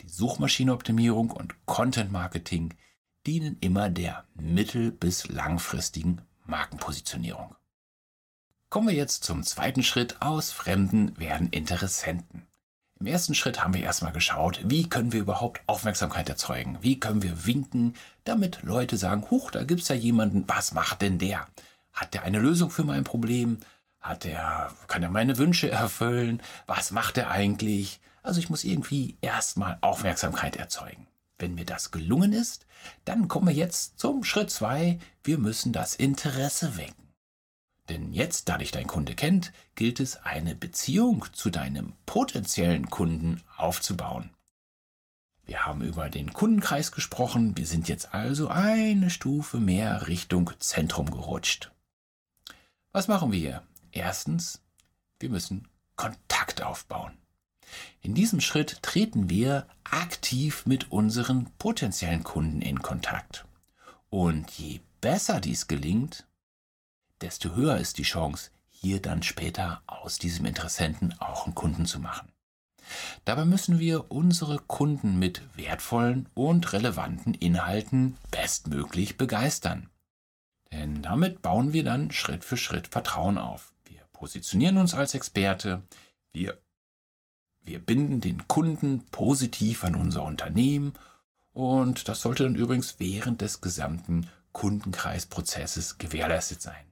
Die 0.00 0.08
Suchmaschinenoptimierung 0.08 1.30
und 1.30 1.54
Content 1.66 2.10
Marketing 2.10 2.74
dienen 3.26 3.58
immer 3.60 3.90
der 3.90 4.24
mittel- 4.34 4.90
bis 4.90 5.28
langfristigen 5.28 6.22
Markenpositionierung. 6.44 7.54
Kommen 8.70 8.88
wir 8.88 8.94
jetzt 8.94 9.24
zum 9.24 9.42
zweiten 9.42 9.82
Schritt. 9.82 10.20
Aus 10.20 10.50
Fremden 10.50 11.18
werden 11.18 11.48
Interessenten. 11.50 12.46
Im 13.00 13.06
ersten 13.06 13.34
Schritt 13.34 13.62
haben 13.62 13.74
wir 13.74 13.82
erstmal 13.82 14.12
geschaut, 14.12 14.60
wie 14.64 14.88
können 14.88 15.12
wir 15.12 15.20
überhaupt 15.20 15.60
Aufmerksamkeit 15.66 16.28
erzeugen? 16.28 16.78
Wie 16.80 16.98
können 16.98 17.22
wir 17.22 17.44
winken, 17.44 17.94
damit 18.24 18.62
Leute 18.62 18.96
sagen, 18.96 19.30
huch, 19.30 19.50
da 19.50 19.64
gibt's 19.64 19.88
ja 19.88 19.94
jemanden, 19.94 20.44
was 20.48 20.72
macht 20.72 21.02
denn 21.02 21.18
der? 21.18 21.46
Hat 21.92 22.14
der 22.14 22.22
eine 22.22 22.38
Lösung 22.38 22.70
für 22.70 22.84
mein 22.84 23.04
Problem? 23.04 23.58
Hat 24.00 24.24
er, 24.24 24.72
kann 24.86 25.02
er 25.02 25.10
meine 25.10 25.38
Wünsche 25.38 25.70
erfüllen? 25.70 26.42
Was 26.66 26.92
macht 26.92 27.18
er 27.18 27.30
eigentlich? 27.30 28.00
Also 28.22 28.40
ich 28.40 28.48
muss 28.48 28.64
irgendwie 28.64 29.18
erstmal 29.20 29.78
Aufmerksamkeit 29.80 30.56
erzeugen. 30.56 31.06
Wenn 31.38 31.54
mir 31.54 31.64
das 31.64 31.90
gelungen 31.90 32.32
ist, 32.32 32.66
dann 33.04 33.28
kommen 33.28 33.48
wir 33.48 33.54
jetzt 33.54 33.98
zum 33.98 34.24
Schritt 34.24 34.50
zwei. 34.50 34.98
Wir 35.22 35.38
müssen 35.38 35.72
das 35.72 35.94
Interesse 35.94 36.76
wecken. 36.76 37.12
Denn 37.88 38.12
jetzt, 38.12 38.48
da 38.48 38.58
dich 38.58 38.70
dein 38.70 38.86
Kunde 38.86 39.14
kennt, 39.14 39.52
gilt 39.74 40.00
es, 40.00 40.16
eine 40.16 40.54
Beziehung 40.54 41.26
zu 41.32 41.50
deinem 41.50 41.92
potenziellen 42.06 42.88
Kunden 42.88 43.42
aufzubauen. 43.56 44.30
Wir 45.44 45.66
haben 45.66 45.82
über 45.82 46.08
den 46.08 46.32
Kundenkreis 46.32 46.92
gesprochen, 46.92 47.56
wir 47.58 47.66
sind 47.66 47.88
jetzt 47.88 48.14
also 48.14 48.48
eine 48.48 49.10
Stufe 49.10 49.58
mehr 49.58 50.08
Richtung 50.08 50.50
Zentrum 50.58 51.10
gerutscht. 51.10 51.70
Was 52.92 53.08
machen 53.08 53.32
wir 53.32 53.38
hier? 53.38 53.62
Erstens, 53.92 54.62
wir 55.18 55.28
müssen 55.28 55.68
Kontakt 55.96 56.62
aufbauen. 56.62 57.18
In 58.00 58.14
diesem 58.14 58.40
Schritt 58.40 58.82
treten 58.82 59.30
wir 59.30 59.66
aktiv 59.84 60.66
mit 60.66 60.90
unseren 60.90 61.50
potenziellen 61.58 62.24
Kunden 62.24 62.60
in 62.60 62.80
Kontakt. 62.82 63.44
Und 64.10 64.50
je 64.52 64.80
besser 65.00 65.40
dies 65.40 65.66
gelingt, 65.66 66.26
desto 67.20 67.54
höher 67.54 67.78
ist 67.78 67.98
die 67.98 68.02
Chance, 68.02 68.50
hier 68.68 69.00
dann 69.00 69.22
später 69.22 69.82
aus 69.86 70.18
diesem 70.18 70.46
Interessenten 70.46 71.14
auch 71.20 71.46
einen 71.46 71.54
Kunden 71.54 71.86
zu 71.86 71.98
machen. 71.98 72.30
Dabei 73.24 73.44
müssen 73.44 73.78
wir 73.78 74.10
unsere 74.10 74.58
Kunden 74.58 75.18
mit 75.18 75.42
wertvollen 75.56 76.28
und 76.34 76.72
relevanten 76.72 77.34
Inhalten 77.34 78.16
bestmöglich 78.30 79.16
begeistern. 79.16 79.88
Denn 80.70 81.02
damit 81.02 81.40
bauen 81.40 81.72
wir 81.72 81.84
dann 81.84 82.10
Schritt 82.10 82.44
für 82.44 82.56
Schritt 82.56 82.88
Vertrauen 82.88 83.38
auf. 83.38 83.72
Wir 83.86 84.00
positionieren 84.12 84.76
uns 84.76 84.92
als 84.92 85.14
Experte, 85.14 85.82
wir, 86.32 86.58
wir 87.64 87.78
binden 87.78 88.20
den 88.20 88.46
Kunden 88.46 89.06
positiv 89.06 89.84
an 89.84 89.94
unser 89.94 90.22
Unternehmen 90.22 90.92
und 91.52 92.08
das 92.08 92.20
sollte 92.20 92.44
dann 92.44 92.56
übrigens 92.56 92.96
während 92.98 93.40
des 93.40 93.60
gesamten 93.60 94.28
Kundenkreisprozesses 94.52 95.98
gewährleistet 95.98 96.60
sein. 96.60 96.84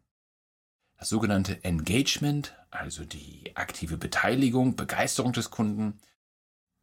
Das 0.96 1.08
sogenannte 1.08 1.62
Engagement, 1.64 2.56
also 2.70 3.04
die 3.04 3.54
aktive 3.54 3.96
Beteiligung, 3.96 4.76
Begeisterung 4.76 5.32
des 5.32 5.50
Kunden, 5.50 5.98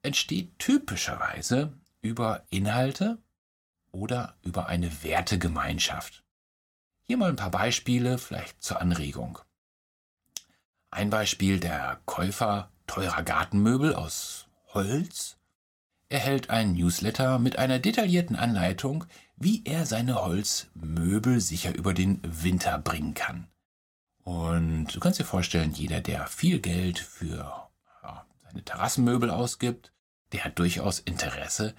entsteht 0.04 0.60
typischerweise 0.60 1.74
über 2.02 2.44
Inhalte 2.50 3.18
oder 3.92 4.36
über 4.44 4.68
eine 4.68 5.04
Wertegemeinschaft. 5.04 6.24
Hier 7.08 7.18
mal 7.18 7.30
ein 7.30 7.38
paar 7.38 7.52
Beispiele, 7.52 8.18
vielleicht 8.18 8.62
zur 8.62 8.80
Anregung. 8.82 9.40
Ein 10.92 11.10
Beispiel 11.10 11.60
der 11.60 12.00
Käufer 12.06 12.72
teurer 12.90 13.22
Gartenmöbel 13.22 13.94
aus 13.94 14.48
Holz 14.74 15.38
erhält 16.10 16.50
einen 16.50 16.74
Newsletter 16.74 17.38
mit 17.38 17.60
einer 17.60 17.78
detaillierten 17.78 18.36
Anleitung, 18.36 19.06
wie 19.38 19.62
er 19.64 19.86
seine 19.86 20.16
Holzmöbel 20.16 21.40
sicher 21.40 21.76
über 21.76 21.94
den 21.94 22.20
Winter 22.24 22.80
bringen 22.80 23.14
kann. 23.14 23.48
Und 24.24 24.88
du 24.88 25.00
kannst 25.00 25.20
dir 25.20 25.26
vorstellen, 25.26 25.72
jeder, 25.72 26.02
der 26.02 26.26
viel 26.26 26.60
Geld 26.60 26.98
für 26.98 27.70
ja, 28.02 28.26
seine 28.44 28.64
Terrassenmöbel 28.64 29.30
ausgibt, 29.30 29.92
der 30.32 30.44
hat 30.46 30.58
durchaus 30.58 30.98
Interesse, 30.98 31.76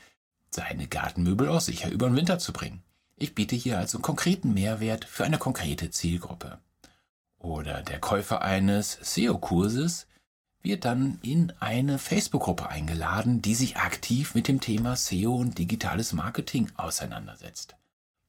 seine 0.50 0.86
Gartenmöbel 0.86 1.48
auch 1.48 1.60
sicher 1.60 1.90
über 1.90 2.06
den 2.06 2.16
Winter 2.16 2.38
zu 2.38 2.52
bringen. 2.52 2.84
Ich 3.16 3.34
biete 3.34 3.56
hier 3.56 3.78
also 3.78 3.98
einen 3.98 4.02
konkreten 4.02 4.54
Mehrwert 4.54 5.04
für 5.04 5.24
eine 5.24 5.38
konkrete 5.38 5.90
Zielgruppe. 5.90 6.60
Oder 7.40 7.82
der 7.82 7.98
Käufer 7.98 8.42
eines 8.42 8.92
SEO-Kurses 9.02 10.06
wird 10.62 10.84
dann 10.84 11.18
in 11.22 11.52
eine 11.60 11.98
Facebook-Gruppe 11.98 12.68
eingeladen, 12.68 13.42
die 13.42 13.54
sich 13.54 13.76
aktiv 13.76 14.34
mit 14.34 14.48
dem 14.48 14.60
Thema 14.60 14.96
SEO 14.96 15.34
und 15.34 15.58
digitales 15.58 16.12
Marketing 16.12 16.70
auseinandersetzt. 16.76 17.76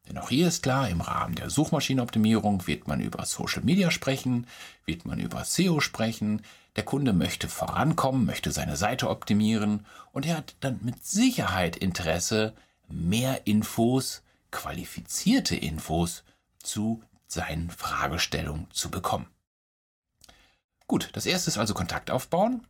Denn 0.07 0.17
auch 0.17 0.29
hier 0.29 0.47
ist 0.47 0.63
klar, 0.63 0.89
im 0.89 1.01
Rahmen 1.01 1.35
der 1.35 1.50
Suchmaschinenoptimierung 1.50 2.67
wird 2.67 2.88
man 2.88 3.01
über 3.01 3.25
Social 3.25 3.63
Media 3.63 3.91
sprechen, 3.91 4.47
wird 4.85 5.05
man 5.05 5.19
über 5.19 5.43
SEO 5.43 5.79
sprechen. 5.79 6.41
Der 6.75 6.83
Kunde 6.83 7.13
möchte 7.13 7.47
vorankommen, 7.47 8.25
möchte 8.25 8.51
seine 8.51 8.77
Seite 8.77 9.09
optimieren 9.09 9.85
und 10.11 10.25
er 10.25 10.38
hat 10.38 10.55
dann 10.61 10.79
mit 10.81 11.05
Sicherheit 11.05 11.75
Interesse, 11.75 12.53
mehr 12.88 13.45
Infos 13.45 14.23
qualifizierte 14.51 15.55
Infos 15.55 16.23
zu 16.59 17.01
seinen 17.27 17.69
Fragestellungen 17.69 18.67
zu 18.71 18.89
bekommen. 18.91 19.27
Gut, 20.91 21.07
das 21.13 21.25
erste 21.25 21.50
ist 21.50 21.57
also 21.57 21.74
Kontakt 21.74 22.12
aufbauen. 22.12 22.67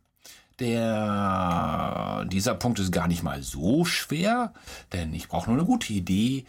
Der, 0.60 2.24
dieser 2.30 2.54
Punkt 2.54 2.78
ist 2.78 2.92
gar 2.92 3.08
nicht 3.08 3.24
mal 3.24 3.42
so 3.42 3.84
schwer, 3.84 4.54
denn 4.92 5.12
ich 5.12 5.26
brauche 5.26 5.50
nur 5.50 5.58
eine 5.58 5.66
gute 5.66 5.92
Idee. 5.92 6.46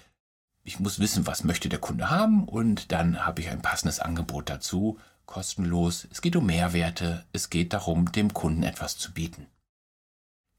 Ich 0.63 0.79
muss 0.79 0.99
wissen, 0.99 1.25
was 1.25 1.43
möchte 1.43 1.69
der 1.69 1.79
Kunde 1.79 2.11
haben 2.11 2.47
und 2.47 2.91
dann 2.91 3.25
habe 3.25 3.41
ich 3.41 3.49
ein 3.49 3.63
passendes 3.63 3.99
Angebot 3.99 4.51
dazu, 4.51 4.99
kostenlos, 5.25 6.07
es 6.11 6.21
geht 6.21 6.35
um 6.35 6.45
Mehrwerte, 6.45 7.25
es 7.33 7.49
geht 7.49 7.73
darum, 7.73 8.11
dem 8.11 8.35
Kunden 8.35 8.61
etwas 8.61 8.99
zu 8.99 9.11
bieten. 9.11 9.47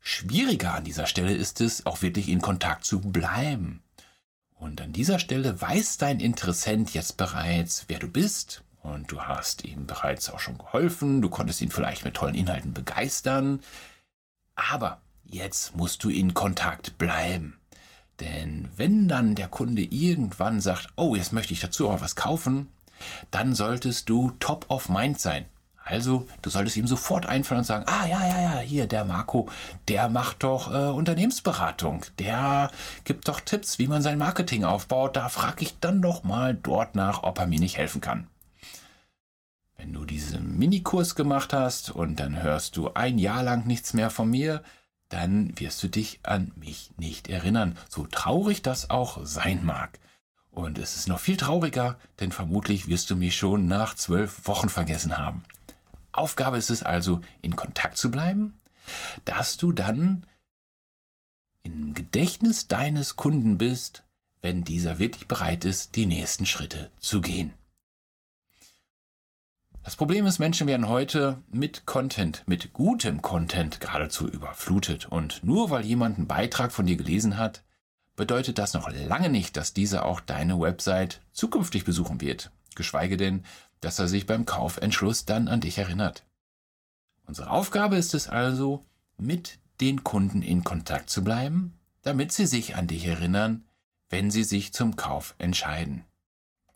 Schwieriger 0.00 0.74
an 0.74 0.82
dieser 0.82 1.06
Stelle 1.06 1.32
ist 1.32 1.60
es, 1.60 1.86
auch 1.86 2.02
wirklich 2.02 2.28
in 2.28 2.40
Kontakt 2.40 2.84
zu 2.84 3.00
bleiben. 3.00 3.84
Und 4.56 4.80
an 4.80 4.92
dieser 4.92 5.20
Stelle 5.20 5.60
weiß 5.60 5.96
dein 5.96 6.18
Interessent 6.18 6.92
jetzt 6.92 7.16
bereits, 7.16 7.84
wer 7.86 8.00
du 8.00 8.08
bist. 8.08 8.64
Und 8.84 9.10
du 9.10 9.22
hast 9.22 9.64
ihm 9.64 9.86
bereits 9.86 10.28
auch 10.28 10.40
schon 10.40 10.58
geholfen. 10.58 11.22
Du 11.22 11.30
konntest 11.30 11.62
ihn 11.62 11.70
vielleicht 11.70 12.04
mit 12.04 12.14
tollen 12.14 12.34
Inhalten 12.34 12.74
begeistern. 12.74 13.60
Aber 14.54 15.00
jetzt 15.24 15.74
musst 15.74 16.04
du 16.04 16.10
in 16.10 16.34
Kontakt 16.34 16.98
bleiben. 16.98 17.58
Denn 18.20 18.68
wenn 18.76 19.08
dann 19.08 19.34
der 19.34 19.48
Kunde 19.48 19.82
irgendwann 19.82 20.60
sagt, 20.60 20.88
oh, 20.96 21.16
jetzt 21.16 21.32
möchte 21.32 21.54
ich 21.54 21.60
dazu 21.60 21.88
auch 21.88 22.02
was 22.02 22.14
kaufen, 22.14 22.68
dann 23.30 23.54
solltest 23.54 24.10
du 24.10 24.32
top 24.38 24.66
of 24.68 24.90
mind 24.90 25.18
sein. 25.18 25.46
Also, 25.82 26.26
du 26.42 26.50
solltest 26.50 26.76
ihm 26.76 26.86
sofort 26.86 27.26
einfallen 27.26 27.60
und 27.60 27.64
sagen, 27.64 27.84
ah 27.88 28.06
ja, 28.06 28.26
ja, 28.26 28.40
ja, 28.40 28.58
hier, 28.58 28.86
der 28.86 29.04
Marco, 29.04 29.48
der 29.88 30.08
macht 30.10 30.42
doch 30.42 30.72
äh, 30.72 30.90
Unternehmensberatung. 30.90 32.04
Der 32.18 32.70
gibt 33.04 33.28
doch 33.28 33.40
Tipps, 33.40 33.78
wie 33.78 33.88
man 33.88 34.02
sein 34.02 34.18
Marketing 34.18 34.64
aufbaut. 34.64 35.16
Da 35.16 35.30
frage 35.30 35.62
ich 35.62 35.78
dann 35.80 36.02
doch 36.02 36.22
mal 36.22 36.54
dort 36.54 36.94
nach, 36.94 37.22
ob 37.22 37.38
er 37.38 37.46
mir 37.46 37.60
nicht 37.60 37.78
helfen 37.78 38.00
kann. 38.00 38.28
Wenn 39.84 39.92
du 39.92 40.06
diesen 40.06 40.56
Minikurs 40.56 41.14
gemacht 41.14 41.52
hast 41.52 41.90
und 41.90 42.18
dann 42.18 42.42
hörst 42.42 42.78
du 42.78 42.94
ein 42.94 43.18
Jahr 43.18 43.42
lang 43.42 43.66
nichts 43.66 43.92
mehr 43.92 44.08
von 44.08 44.30
mir, 44.30 44.62
dann 45.10 45.60
wirst 45.60 45.82
du 45.82 45.88
dich 45.88 46.20
an 46.22 46.52
mich 46.56 46.92
nicht 46.96 47.28
erinnern, 47.28 47.76
so 47.90 48.06
traurig 48.06 48.62
das 48.62 48.88
auch 48.88 49.20
sein 49.24 49.62
mag. 49.62 50.00
Und 50.50 50.78
es 50.78 50.96
ist 50.96 51.06
noch 51.06 51.20
viel 51.20 51.36
trauriger, 51.36 51.98
denn 52.18 52.32
vermutlich 52.32 52.88
wirst 52.88 53.10
du 53.10 53.16
mich 53.16 53.36
schon 53.36 53.66
nach 53.66 53.94
zwölf 53.94 54.46
Wochen 54.46 54.70
vergessen 54.70 55.18
haben. 55.18 55.44
Aufgabe 56.12 56.56
ist 56.56 56.70
es 56.70 56.82
also, 56.82 57.20
in 57.42 57.54
Kontakt 57.54 57.98
zu 57.98 58.10
bleiben, 58.10 58.58
dass 59.26 59.58
du 59.58 59.72
dann 59.72 60.24
im 61.62 61.92
Gedächtnis 61.92 62.68
deines 62.68 63.16
Kunden 63.16 63.58
bist, 63.58 64.02
wenn 64.40 64.64
dieser 64.64 64.98
wirklich 64.98 65.28
bereit 65.28 65.66
ist, 65.66 65.94
die 65.94 66.06
nächsten 66.06 66.46
Schritte 66.46 66.90
zu 67.00 67.20
gehen. 67.20 67.52
Das 69.84 69.96
Problem 69.96 70.24
ist, 70.24 70.38
Menschen 70.38 70.66
werden 70.66 70.88
heute 70.88 71.42
mit 71.52 71.84
Content, 71.84 72.42
mit 72.46 72.72
gutem 72.72 73.20
Content 73.20 73.80
geradezu 73.80 74.26
überflutet. 74.26 75.04
Und 75.04 75.44
nur 75.44 75.68
weil 75.68 75.84
jemand 75.84 76.16
einen 76.16 76.26
Beitrag 76.26 76.72
von 76.72 76.86
dir 76.86 76.96
gelesen 76.96 77.36
hat, 77.36 77.62
bedeutet 78.16 78.56
das 78.56 78.72
noch 78.72 78.90
lange 78.90 79.28
nicht, 79.28 79.58
dass 79.58 79.74
dieser 79.74 80.06
auch 80.06 80.20
deine 80.20 80.58
Website 80.58 81.20
zukünftig 81.32 81.84
besuchen 81.84 82.22
wird. 82.22 82.50
Geschweige 82.74 83.18
denn, 83.18 83.44
dass 83.82 83.98
er 83.98 84.08
sich 84.08 84.24
beim 84.24 84.46
Kaufentschluss 84.46 85.26
dann 85.26 85.48
an 85.48 85.60
dich 85.60 85.76
erinnert. 85.76 86.24
Unsere 87.26 87.50
Aufgabe 87.50 87.96
ist 87.96 88.14
es 88.14 88.26
also, 88.26 88.86
mit 89.18 89.58
den 89.82 90.02
Kunden 90.02 90.40
in 90.40 90.64
Kontakt 90.64 91.10
zu 91.10 91.22
bleiben, 91.22 91.74
damit 92.00 92.32
sie 92.32 92.46
sich 92.46 92.74
an 92.76 92.86
dich 92.86 93.04
erinnern, 93.04 93.64
wenn 94.08 94.30
sie 94.30 94.44
sich 94.44 94.72
zum 94.72 94.96
Kauf 94.96 95.34
entscheiden. 95.36 96.04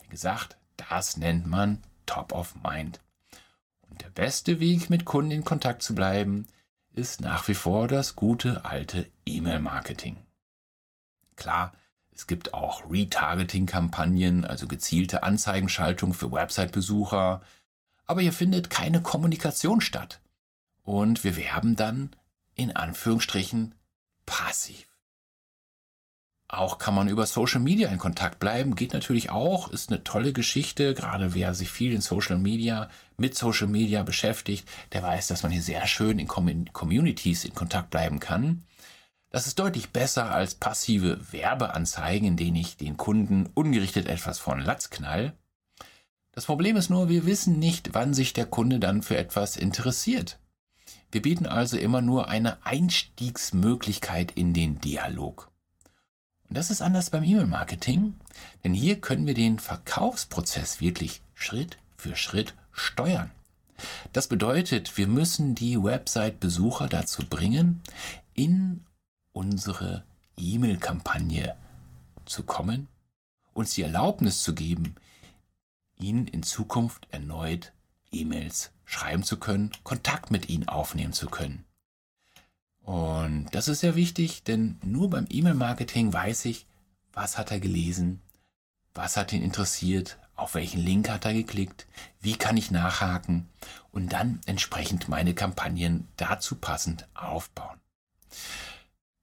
Wie 0.03 0.09
gesagt, 0.09 0.57
das 0.77 1.17
nennt 1.17 1.47
man 1.47 1.79
Top 2.09 2.33
of 2.33 2.55
Mind. 2.63 2.99
Und 3.87 4.01
der 4.01 4.09
beste 4.09 4.59
Weg, 4.59 4.89
mit 4.89 5.05
Kunden 5.05 5.29
in 5.29 5.45
Kontakt 5.45 5.83
zu 5.83 5.93
bleiben, 5.93 6.47
ist 6.91 7.21
nach 7.21 7.47
wie 7.47 7.53
vor 7.53 7.87
das 7.87 8.15
gute 8.15 8.65
alte 8.65 9.05
E-Mail-Marketing. 9.27 10.17
Klar, 11.35 11.71
es 12.11 12.25
gibt 12.25 12.55
auch 12.55 12.89
Retargeting-Kampagnen, 12.89 14.43
also 14.43 14.67
gezielte 14.67 15.21
Anzeigenschaltung 15.21 16.15
für 16.15 16.31
Website-Besucher, 16.31 17.43
aber 18.07 18.21
hier 18.21 18.33
findet 18.33 18.71
keine 18.71 19.03
Kommunikation 19.03 19.79
statt. 19.79 20.19
Und 20.81 21.23
wir 21.23 21.37
werben 21.37 21.75
dann 21.75 22.09
in 22.55 22.75
Anführungsstrichen 22.75 23.75
passiv. 24.25 24.87
Auch 26.51 26.79
kann 26.79 26.95
man 26.95 27.07
über 27.07 27.27
Social 27.27 27.59
Media 27.59 27.89
in 27.89 27.99
Kontakt 27.99 28.39
bleiben, 28.39 28.73
geht 28.73 28.93
natürlich 28.93 29.29
auch, 29.29 29.69
ist 29.69 29.91
eine 29.91 30.03
tolle 30.03 30.33
Geschichte, 30.33 30.95
gerade 30.95 31.35
wer 31.35 31.53
sich 31.53 31.69
viel 31.69 31.93
in 31.93 32.01
Social 32.01 32.39
Media, 32.39 32.89
mit 33.17 33.37
Social 33.37 33.67
Media 33.67 34.01
beschäftigt, 34.01 34.67
der 34.91 35.03
weiß, 35.03 35.27
dass 35.27 35.43
man 35.43 35.51
hier 35.51 35.61
sehr 35.61 35.85
schön 35.85 36.17
in 36.17 36.27
Communities 36.27 37.45
in 37.45 37.53
Kontakt 37.53 37.91
bleiben 37.91 38.19
kann. 38.19 38.63
Das 39.29 39.45
ist 39.45 39.59
deutlich 39.59 39.91
besser 39.91 40.31
als 40.31 40.55
passive 40.55 41.19
Werbeanzeigen, 41.31 42.29
in 42.29 42.37
denen 42.37 42.55
ich 42.55 42.77
den 42.77 42.97
Kunden 42.97 43.47
ungerichtet 43.53 44.07
etwas 44.07 44.39
von 44.39 44.59
Latz 44.59 44.89
knall. 44.89 45.33
Das 46.31 46.47
Problem 46.47 46.77
ist 46.77 46.89
nur, 46.89 47.09
wir 47.09 47.27
wissen 47.27 47.59
nicht, 47.59 47.93
wann 47.93 48.15
sich 48.15 48.33
der 48.33 48.47
Kunde 48.47 48.79
dann 48.79 49.03
für 49.03 49.17
etwas 49.17 49.55
interessiert. 49.55 50.39
Wir 51.11 51.21
bieten 51.21 51.45
also 51.45 51.77
immer 51.77 52.01
nur 52.01 52.27
eine 52.27 52.65
Einstiegsmöglichkeit 52.65 54.31
in 54.31 54.55
den 54.55 54.79
Dialog. 54.81 55.51
Und 56.49 56.57
das 56.57 56.71
ist 56.71 56.81
anders 56.81 57.11
beim 57.11 57.23
E-Mail-Marketing, 57.23 58.15
denn 58.63 58.73
hier 58.73 58.99
können 58.99 59.27
wir 59.27 59.35
den 59.35 59.59
Verkaufsprozess 59.59 60.81
wirklich 60.81 61.21
Schritt 61.35 61.77
für 61.95 62.15
Schritt 62.15 62.55
steuern. 62.71 63.29
Das 64.13 64.27
bedeutet, 64.27 64.97
wir 64.97 65.07
müssen 65.07 65.53
die 65.53 65.81
Website-Besucher 65.81 66.87
dazu 66.87 67.23
bringen, 67.25 67.81
in 68.33 68.83
unsere 69.31 70.03
E-Mail-Kampagne 70.37 71.55
zu 72.25 72.43
kommen, 72.43 72.87
uns 73.53 73.75
die 73.75 73.83
Erlaubnis 73.83 74.41
zu 74.41 74.55
geben, 74.55 74.95
ihnen 75.97 76.27
in 76.27 76.43
Zukunft 76.43 77.07
erneut 77.11 77.73
E-Mails 78.11 78.71
schreiben 78.85 79.23
zu 79.23 79.37
können, 79.37 79.71
Kontakt 79.83 80.31
mit 80.31 80.49
ihnen 80.49 80.67
aufnehmen 80.67 81.13
zu 81.13 81.27
können. 81.27 81.63
Und 82.89 83.49
das 83.51 83.67
ist 83.67 83.81
sehr 83.81 83.93
wichtig, 83.93 84.43
denn 84.45 84.79
nur 84.83 85.11
beim 85.11 85.27
E-Mail-Marketing 85.29 86.11
weiß 86.11 86.45
ich, 86.45 86.65
was 87.13 87.37
hat 87.37 87.51
er 87.51 87.59
gelesen, 87.59 88.19
was 88.95 89.15
hat 89.15 89.31
ihn 89.31 89.43
interessiert, 89.43 90.17
auf 90.35 90.55
welchen 90.55 90.83
Link 90.83 91.07
hat 91.07 91.23
er 91.23 91.35
geklickt, 91.35 91.85
wie 92.19 92.35
kann 92.35 92.57
ich 92.57 92.71
nachhaken 92.71 93.47
und 93.91 94.11
dann 94.11 94.41
entsprechend 94.47 95.07
meine 95.07 95.35
Kampagnen 95.35 96.07
dazu 96.17 96.55
passend 96.55 97.07
aufbauen. 97.13 97.79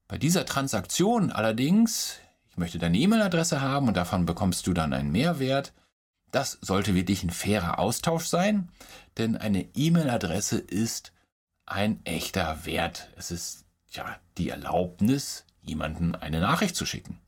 Bei 0.07 0.17
dieser 0.17 0.47
Transaktion 0.47 1.33
allerdings, 1.33 2.21
ich 2.49 2.59
möchte 2.59 2.79
deine 2.79 2.99
E-Mail-Adresse 2.99 3.61
haben 3.61 3.89
und 3.89 3.97
davon 3.97 4.27
bekommst 4.27 4.69
du 4.69 4.75
dann 4.75 4.93
einen 4.93 5.11
Mehrwert, 5.11 5.73
das 6.31 6.57
sollte 6.61 6.95
wirklich 6.95 7.25
ein 7.25 7.31
fairer 7.31 7.81
Austausch 7.81 8.27
sein, 8.27 8.69
denn 9.19 9.37
eine 9.37 9.63
E-Mail-Adresse 9.75 10.57
ist 10.57 11.11
ein 11.67 12.01
echter 12.05 12.65
Wert. 12.65 13.09
Es 13.17 13.31
ist 13.31 13.65
ja 13.91 14.19
die 14.39 14.49
Erlaubnis, 14.49 15.45
jemanden 15.61 16.15
eine 16.15 16.41
Nachricht 16.41 16.77
zu 16.77 16.87
schicken, 16.87 17.19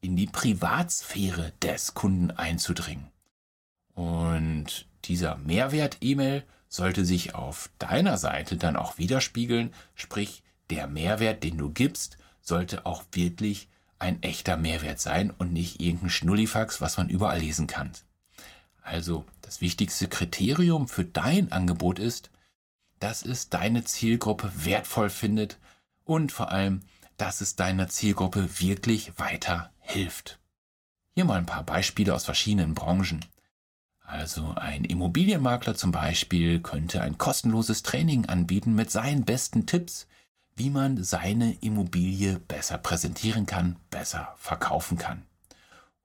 in 0.00 0.16
die 0.16 0.26
Privatsphäre 0.26 1.52
des 1.62 1.94
Kunden 1.94 2.30
einzudringen. 2.30 3.08
Und 3.94 4.86
dieser 5.04 5.36
Mehrwert-E-Mail 5.36 6.44
sollte 6.68 7.04
sich 7.04 7.34
auf 7.34 7.70
deiner 7.78 8.18
Seite 8.18 8.56
dann 8.56 8.76
auch 8.76 8.98
widerspiegeln, 8.98 9.74
sprich 9.94 10.42
der 10.70 10.86
Mehrwert, 10.86 11.42
den 11.42 11.58
du 11.58 11.70
gibst, 11.70 12.18
sollte 12.40 12.86
auch 12.86 13.02
wirklich 13.12 13.68
ein 13.98 14.22
echter 14.22 14.56
Mehrwert 14.56 15.00
sein 15.00 15.30
und 15.30 15.52
nicht 15.52 15.80
irgendein 15.80 16.10
Schnullifax, 16.10 16.80
was 16.80 16.96
man 16.98 17.08
überall 17.08 17.40
lesen 17.40 17.66
kann. 17.66 17.90
Also 18.82 19.24
das 19.42 19.60
wichtigste 19.60 20.08
Kriterium 20.08 20.88
für 20.88 21.04
dein 21.04 21.50
Angebot 21.50 21.98
ist, 21.98 22.30
dass 23.00 23.24
es 23.24 23.48
deine 23.48 23.84
Zielgruppe 23.84 24.50
wertvoll 24.54 25.10
findet 25.10 25.58
und 26.04 26.32
vor 26.32 26.50
allem, 26.50 26.80
dass 27.16 27.40
es 27.40 27.56
deiner 27.56 27.88
Zielgruppe 27.88 28.60
wirklich 28.60 29.18
weiterhilft. 29.18 30.38
Hier 31.14 31.24
mal 31.24 31.38
ein 31.38 31.46
paar 31.46 31.64
Beispiele 31.64 32.14
aus 32.14 32.24
verschiedenen 32.24 32.74
Branchen. 32.74 33.24
Also 34.00 34.54
ein 34.54 34.84
Immobilienmakler 34.84 35.74
zum 35.74 35.92
Beispiel 35.92 36.60
könnte 36.60 37.02
ein 37.02 37.18
kostenloses 37.18 37.82
Training 37.82 38.26
anbieten 38.26 38.74
mit 38.74 38.90
seinen 38.90 39.24
besten 39.24 39.66
Tipps, 39.66 40.06
wie 40.56 40.70
man 40.70 41.04
seine 41.04 41.52
Immobilie 41.60 42.38
besser 42.38 42.78
präsentieren 42.78 43.46
kann, 43.46 43.76
besser 43.90 44.34
verkaufen 44.38 44.96
kann. 44.96 45.27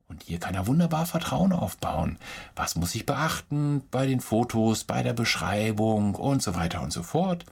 Und 0.08 0.24
hier 0.24 0.40
kann 0.40 0.56
er 0.56 0.68
wunderbar 0.68 1.06
Vertrauen 1.06 1.54
aufbauen. 1.54 2.18
Was 2.56 2.76
muss 2.76 2.96
ich 2.96 3.06
beachten 3.06 3.84
bei 3.90 4.06
den 4.06 4.20
Fotos, 4.20 4.84
bei 4.84 5.02
der 5.02 5.14
Beschreibung 5.14 6.16
und 6.16 6.42
so 6.42 6.56
weiter 6.56 6.82
und 6.82 6.92
so 6.92 7.04
fort. 7.04 7.46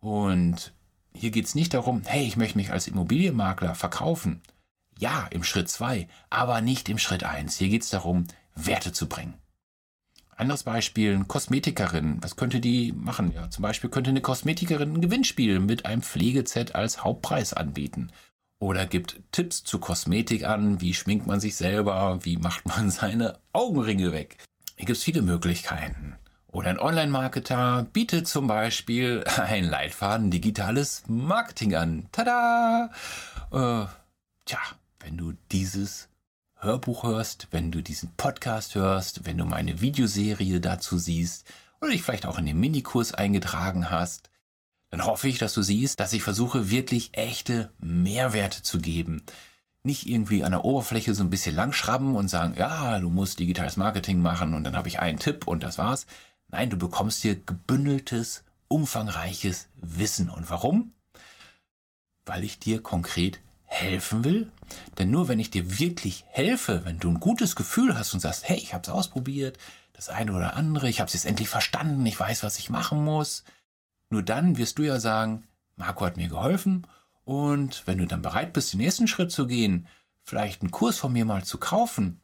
Und 0.00 0.72
hier 1.12 1.30
geht 1.30 1.46
es 1.46 1.54
nicht 1.54 1.74
darum, 1.74 2.02
hey, 2.06 2.24
ich 2.24 2.36
möchte 2.36 2.56
mich 2.56 2.70
als 2.72 2.88
Immobilienmakler 2.88 3.74
verkaufen. 3.74 4.42
Ja, 4.98 5.26
im 5.30 5.44
Schritt 5.44 5.68
2, 5.68 6.08
aber 6.30 6.60
nicht 6.60 6.88
im 6.88 6.98
Schritt 6.98 7.24
1. 7.24 7.56
Hier 7.56 7.68
geht 7.68 7.82
es 7.82 7.90
darum, 7.90 8.26
Werte 8.54 8.92
zu 8.92 9.08
bringen. 9.08 9.34
Anderes 10.36 10.62
Beispiel, 10.62 11.14
eine 11.14 11.24
Kosmetikerin. 11.24 12.18
Was 12.22 12.36
könnte 12.36 12.60
die 12.60 12.92
machen? 12.92 13.32
Ja, 13.32 13.50
zum 13.50 13.62
Beispiel 13.62 13.90
könnte 13.90 14.10
eine 14.10 14.20
Kosmetikerin 14.20 14.94
ein 14.94 15.00
Gewinnspiel 15.00 15.58
mit 15.58 15.84
einem 15.84 16.02
Pflegeset 16.02 16.76
als 16.76 17.02
Hauptpreis 17.02 17.52
anbieten 17.52 18.12
oder 18.58 18.86
gibt 18.86 19.20
Tipps 19.32 19.64
zu 19.64 19.78
Kosmetik 19.78 20.44
an, 20.44 20.80
wie 20.80 20.94
schminkt 20.94 21.26
man 21.26 21.40
sich 21.40 21.56
selber, 21.56 22.18
wie 22.22 22.36
macht 22.36 22.66
man 22.66 22.90
seine 22.92 23.38
Augenringe 23.52 24.12
weg. 24.12 24.38
Hier 24.76 24.86
gibt 24.86 24.98
es 24.98 25.04
viele 25.04 25.22
Möglichkeiten. 25.22 26.16
Oder 26.50 26.70
ein 26.70 26.78
Online-Marketer 26.78 27.86
bietet 27.92 28.26
zum 28.26 28.46
Beispiel 28.46 29.24
ein 29.36 29.64
Leitfaden 29.64 30.30
digitales 30.30 31.02
Marketing 31.06 31.74
an. 31.74 32.08
Tada! 32.10 32.90
Äh, 33.52 33.86
tja, 34.44 34.58
wenn 35.00 35.16
du 35.16 35.34
dieses 35.52 36.08
Hörbuch 36.56 37.04
hörst, 37.04 37.48
wenn 37.50 37.70
du 37.70 37.82
diesen 37.82 38.14
Podcast 38.16 38.74
hörst, 38.74 39.26
wenn 39.26 39.38
du 39.38 39.44
meine 39.44 39.80
Videoserie 39.80 40.60
dazu 40.60 40.98
siehst 40.98 41.46
oder 41.80 41.90
dich 41.90 42.02
vielleicht 42.02 42.26
auch 42.26 42.38
in 42.38 42.46
den 42.46 42.58
Minikurs 42.58 43.14
eingetragen 43.14 43.90
hast, 43.90 44.30
dann 44.90 45.04
hoffe 45.04 45.28
ich, 45.28 45.38
dass 45.38 45.54
du 45.54 45.62
siehst, 45.62 46.00
dass 46.00 46.12
ich 46.12 46.22
versuche, 46.22 46.70
wirklich 46.70 47.10
echte 47.12 47.70
Mehrwerte 47.78 48.62
zu 48.62 48.78
geben. 48.78 49.22
Nicht 49.82 50.06
irgendwie 50.06 50.44
an 50.44 50.52
der 50.52 50.64
Oberfläche 50.64 51.14
so 51.14 51.22
ein 51.22 51.30
bisschen 51.30 51.54
langschrabben 51.54 52.16
und 52.16 52.28
sagen, 52.28 52.54
ja, 52.56 52.98
du 52.98 53.10
musst 53.10 53.38
digitales 53.38 53.76
Marketing 53.76 54.20
machen 54.20 54.54
und 54.54 54.64
dann 54.64 54.76
habe 54.76 54.88
ich 54.88 54.98
einen 54.98 55.18
Tipp 55.18 55.46
und 55.46 55.62
das 55.62 55.78
war's, 55.78 56.06
Nein, 56.50 56.70
du 56.70 56.78
bekommst 56.78 57.22
hier 57.22 57.36
gebündeltes, 57.36 58.44
umfangreiches 58.68 59.68
Wissen. 59.76 60.30
Und 60.30 60.50
warum? 60.50 60.94
Weil 62.24 62.42
ich 62.42 62.58
dir 62.58 62.82
konkret 62.82 63.40
helfen 63.64 64.24
will. 64.24 64.50
Denn 64.96 65.10
nur 65.10 65.28
wenn 65.28 65.40
ich 65.40 65.50
dir 65.50 65.78
wirklich 65.78 66.24
helfe, 66.28 66.84
wenn 66.84 66.98
du 66.98 67.10
ein 67.10 67.20
gutes 67.20 67.54
Gefühl 67.54 67.98
hast 67.98 68.14
und 68.14 68.20
sagst, 68.20 68.48
hey, 68.48 68.56
ich 68.56 68.72
habe 68.72 68.82
es 68.82 68.88
ausprobiert, 68.88 69.58
das 69.92 70.08
eine 70.08 70.32
oder 70.32 70.56
andere, 70.56 70.88
ich 70.88 71.00
habe 71.00 71.08
es 71.08 71.14
jetzt 71.14 71.26
endlich 71.26 71.48
verstanden, 71.48 72.06
ich 72.06 72.18
weiß, 72.18 72.42
was 72.42 72.58
ich 72.58 72.70
machen 72.70 73.04
muss, 73.04 73.44
nur 74.10 74.22
dann 74.22 74.56
wirst 74.56 74.78
du 74.78 74.82
ja 74.82 75.00
sagen, 75.00 75.46
Marco 75.76 76.04
hat 76.04 76.16
mir 76.16 76.28
geholfen 76.28 76.86
und 77.24 77.86
wenn 77.86 77.98
du 77.98 78.06
dann 78.06 78.22
bereit 78.22 78.52
bist, 78.52 78.72
den 78.72 78.80
nächsten 78.80 79.06
Schritt 79.06 79.30
zu 79.30 79.46
gehen, 79.46 79.86
vielleicht 80.22 80.62
einen 80.62 80.70
Kurs 80.70 80.98
von 80.98 81.12
mir 81.12 81.24
mal 81.24 81.44
zu 81.44 81.58
kaufen, 81.58 82.20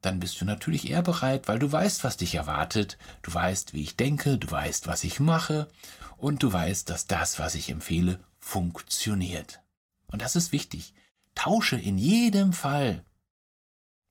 dann 0.00 0.20
bist 0.20 0.40
du 0.40 0.44
natürlich 0.44 0.90
eher 0.90 1.02
bereit, 1.02 1.48
weil 1.48 1.58
du 1.58 1.70
weißt, 1.70 2.04
was 2.04 2.16
dich 2.16 2.34
erwartet, 2.34 2.98
du 3.22 3.34
weißt, 3.34 3.74
wie 3.74 3.82
ich 3.82 3.96
denke, 3.96 4.38
du 4.38 4.50
weißt, 4.50 4.86
was 4.86 5.04
ich 5.04 5.20
mache 5.20 5.68
und 6.16 6.42
du 6.42 6.52
weißt, 6.52 6.88
dass 6.88 7.06
das, 7.06 7.38
was 7.38 7.54
ich 7.54 7.70
empfehle, 7.70 8.20
funktioniert. 8.38 9.60
Und 10.06 10.22
das 10.22 10.36
ist 10.36 10.52
wichtig. 10.52 10.94
Tausche 11.34 11.76
in 11.76 11.98
jedem 11.98 12.52
Fall 12.52 13.04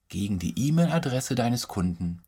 gegen 0.10 0.40
die 0.40 0.68
E-Mail-Adresse 0.68 1.36
deines 1.36 1.68
Kunden 1.68 2.22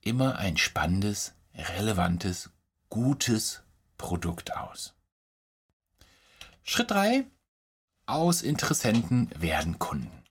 immer 0.00 0.36
ein 0.36 0.56
spannendes, 0.56 1.34
relevantes, 1.54 2.50
gutes 2.88 3.62
Produkt 3.98 4.56
aus. 4.56 4.94
Schritt 6.62 6.90
3. 6.90 7.24
Aus 8.06 8.42
Interessenten 8.42 9.30
werden 9.38 9.78
Kunden. 9.78 10.22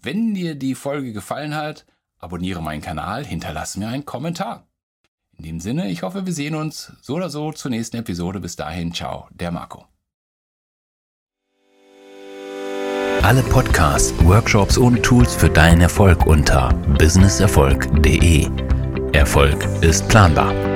Wenn 0.00 0.34
dir 0.34 0.54
die 0.54 0.74
Folge 0.74 1.12
gefallen 1.12 1.54
hat, 1.54 1.86
abonniere 2.18 2.62
meinen 2.62 2.82
Kanal, 2.82 3.24
hinterlasse 3.24 3.78
mir 3.78 3.88
einen 3.88 4.04
Kommentar. 4.04 4.66
In 5.36 5.44
dem 5.44 5.60
Sinne, 5.60 5.90
ich 5.90 6.02
hoffe, 6.02 6.26
wir 6.26 6.32
sehen 6.32 6.54
uns 6.54 6.92
so 7.00 7.14
oder 7.14 7.30
so 7.30 7.52
zur 7.52 7.70
nächsten 7.70 7.96
Episode. 7.96 8.40
Bis 8.40 8.56
dahin, 8.56 8.94
ciao, 8.94 9.28
der 9.30 9.50
Marco. 9.50 9.86
Alle 13.22 13.42
Podcasts, 13.42 14.12
Workshops 14.24 14.76
und 14.76 15.02
Tools 15.02 15.34
für 15.34 15.48
deinen 15.48 15.80
Erfolg 15.80 16.26
unter 16.26 16.74
businesserfolg.de. 16.98 18.50
Erfolg 19.12 19.64
ist 19.80 20.06
planbar. 20.08 20.73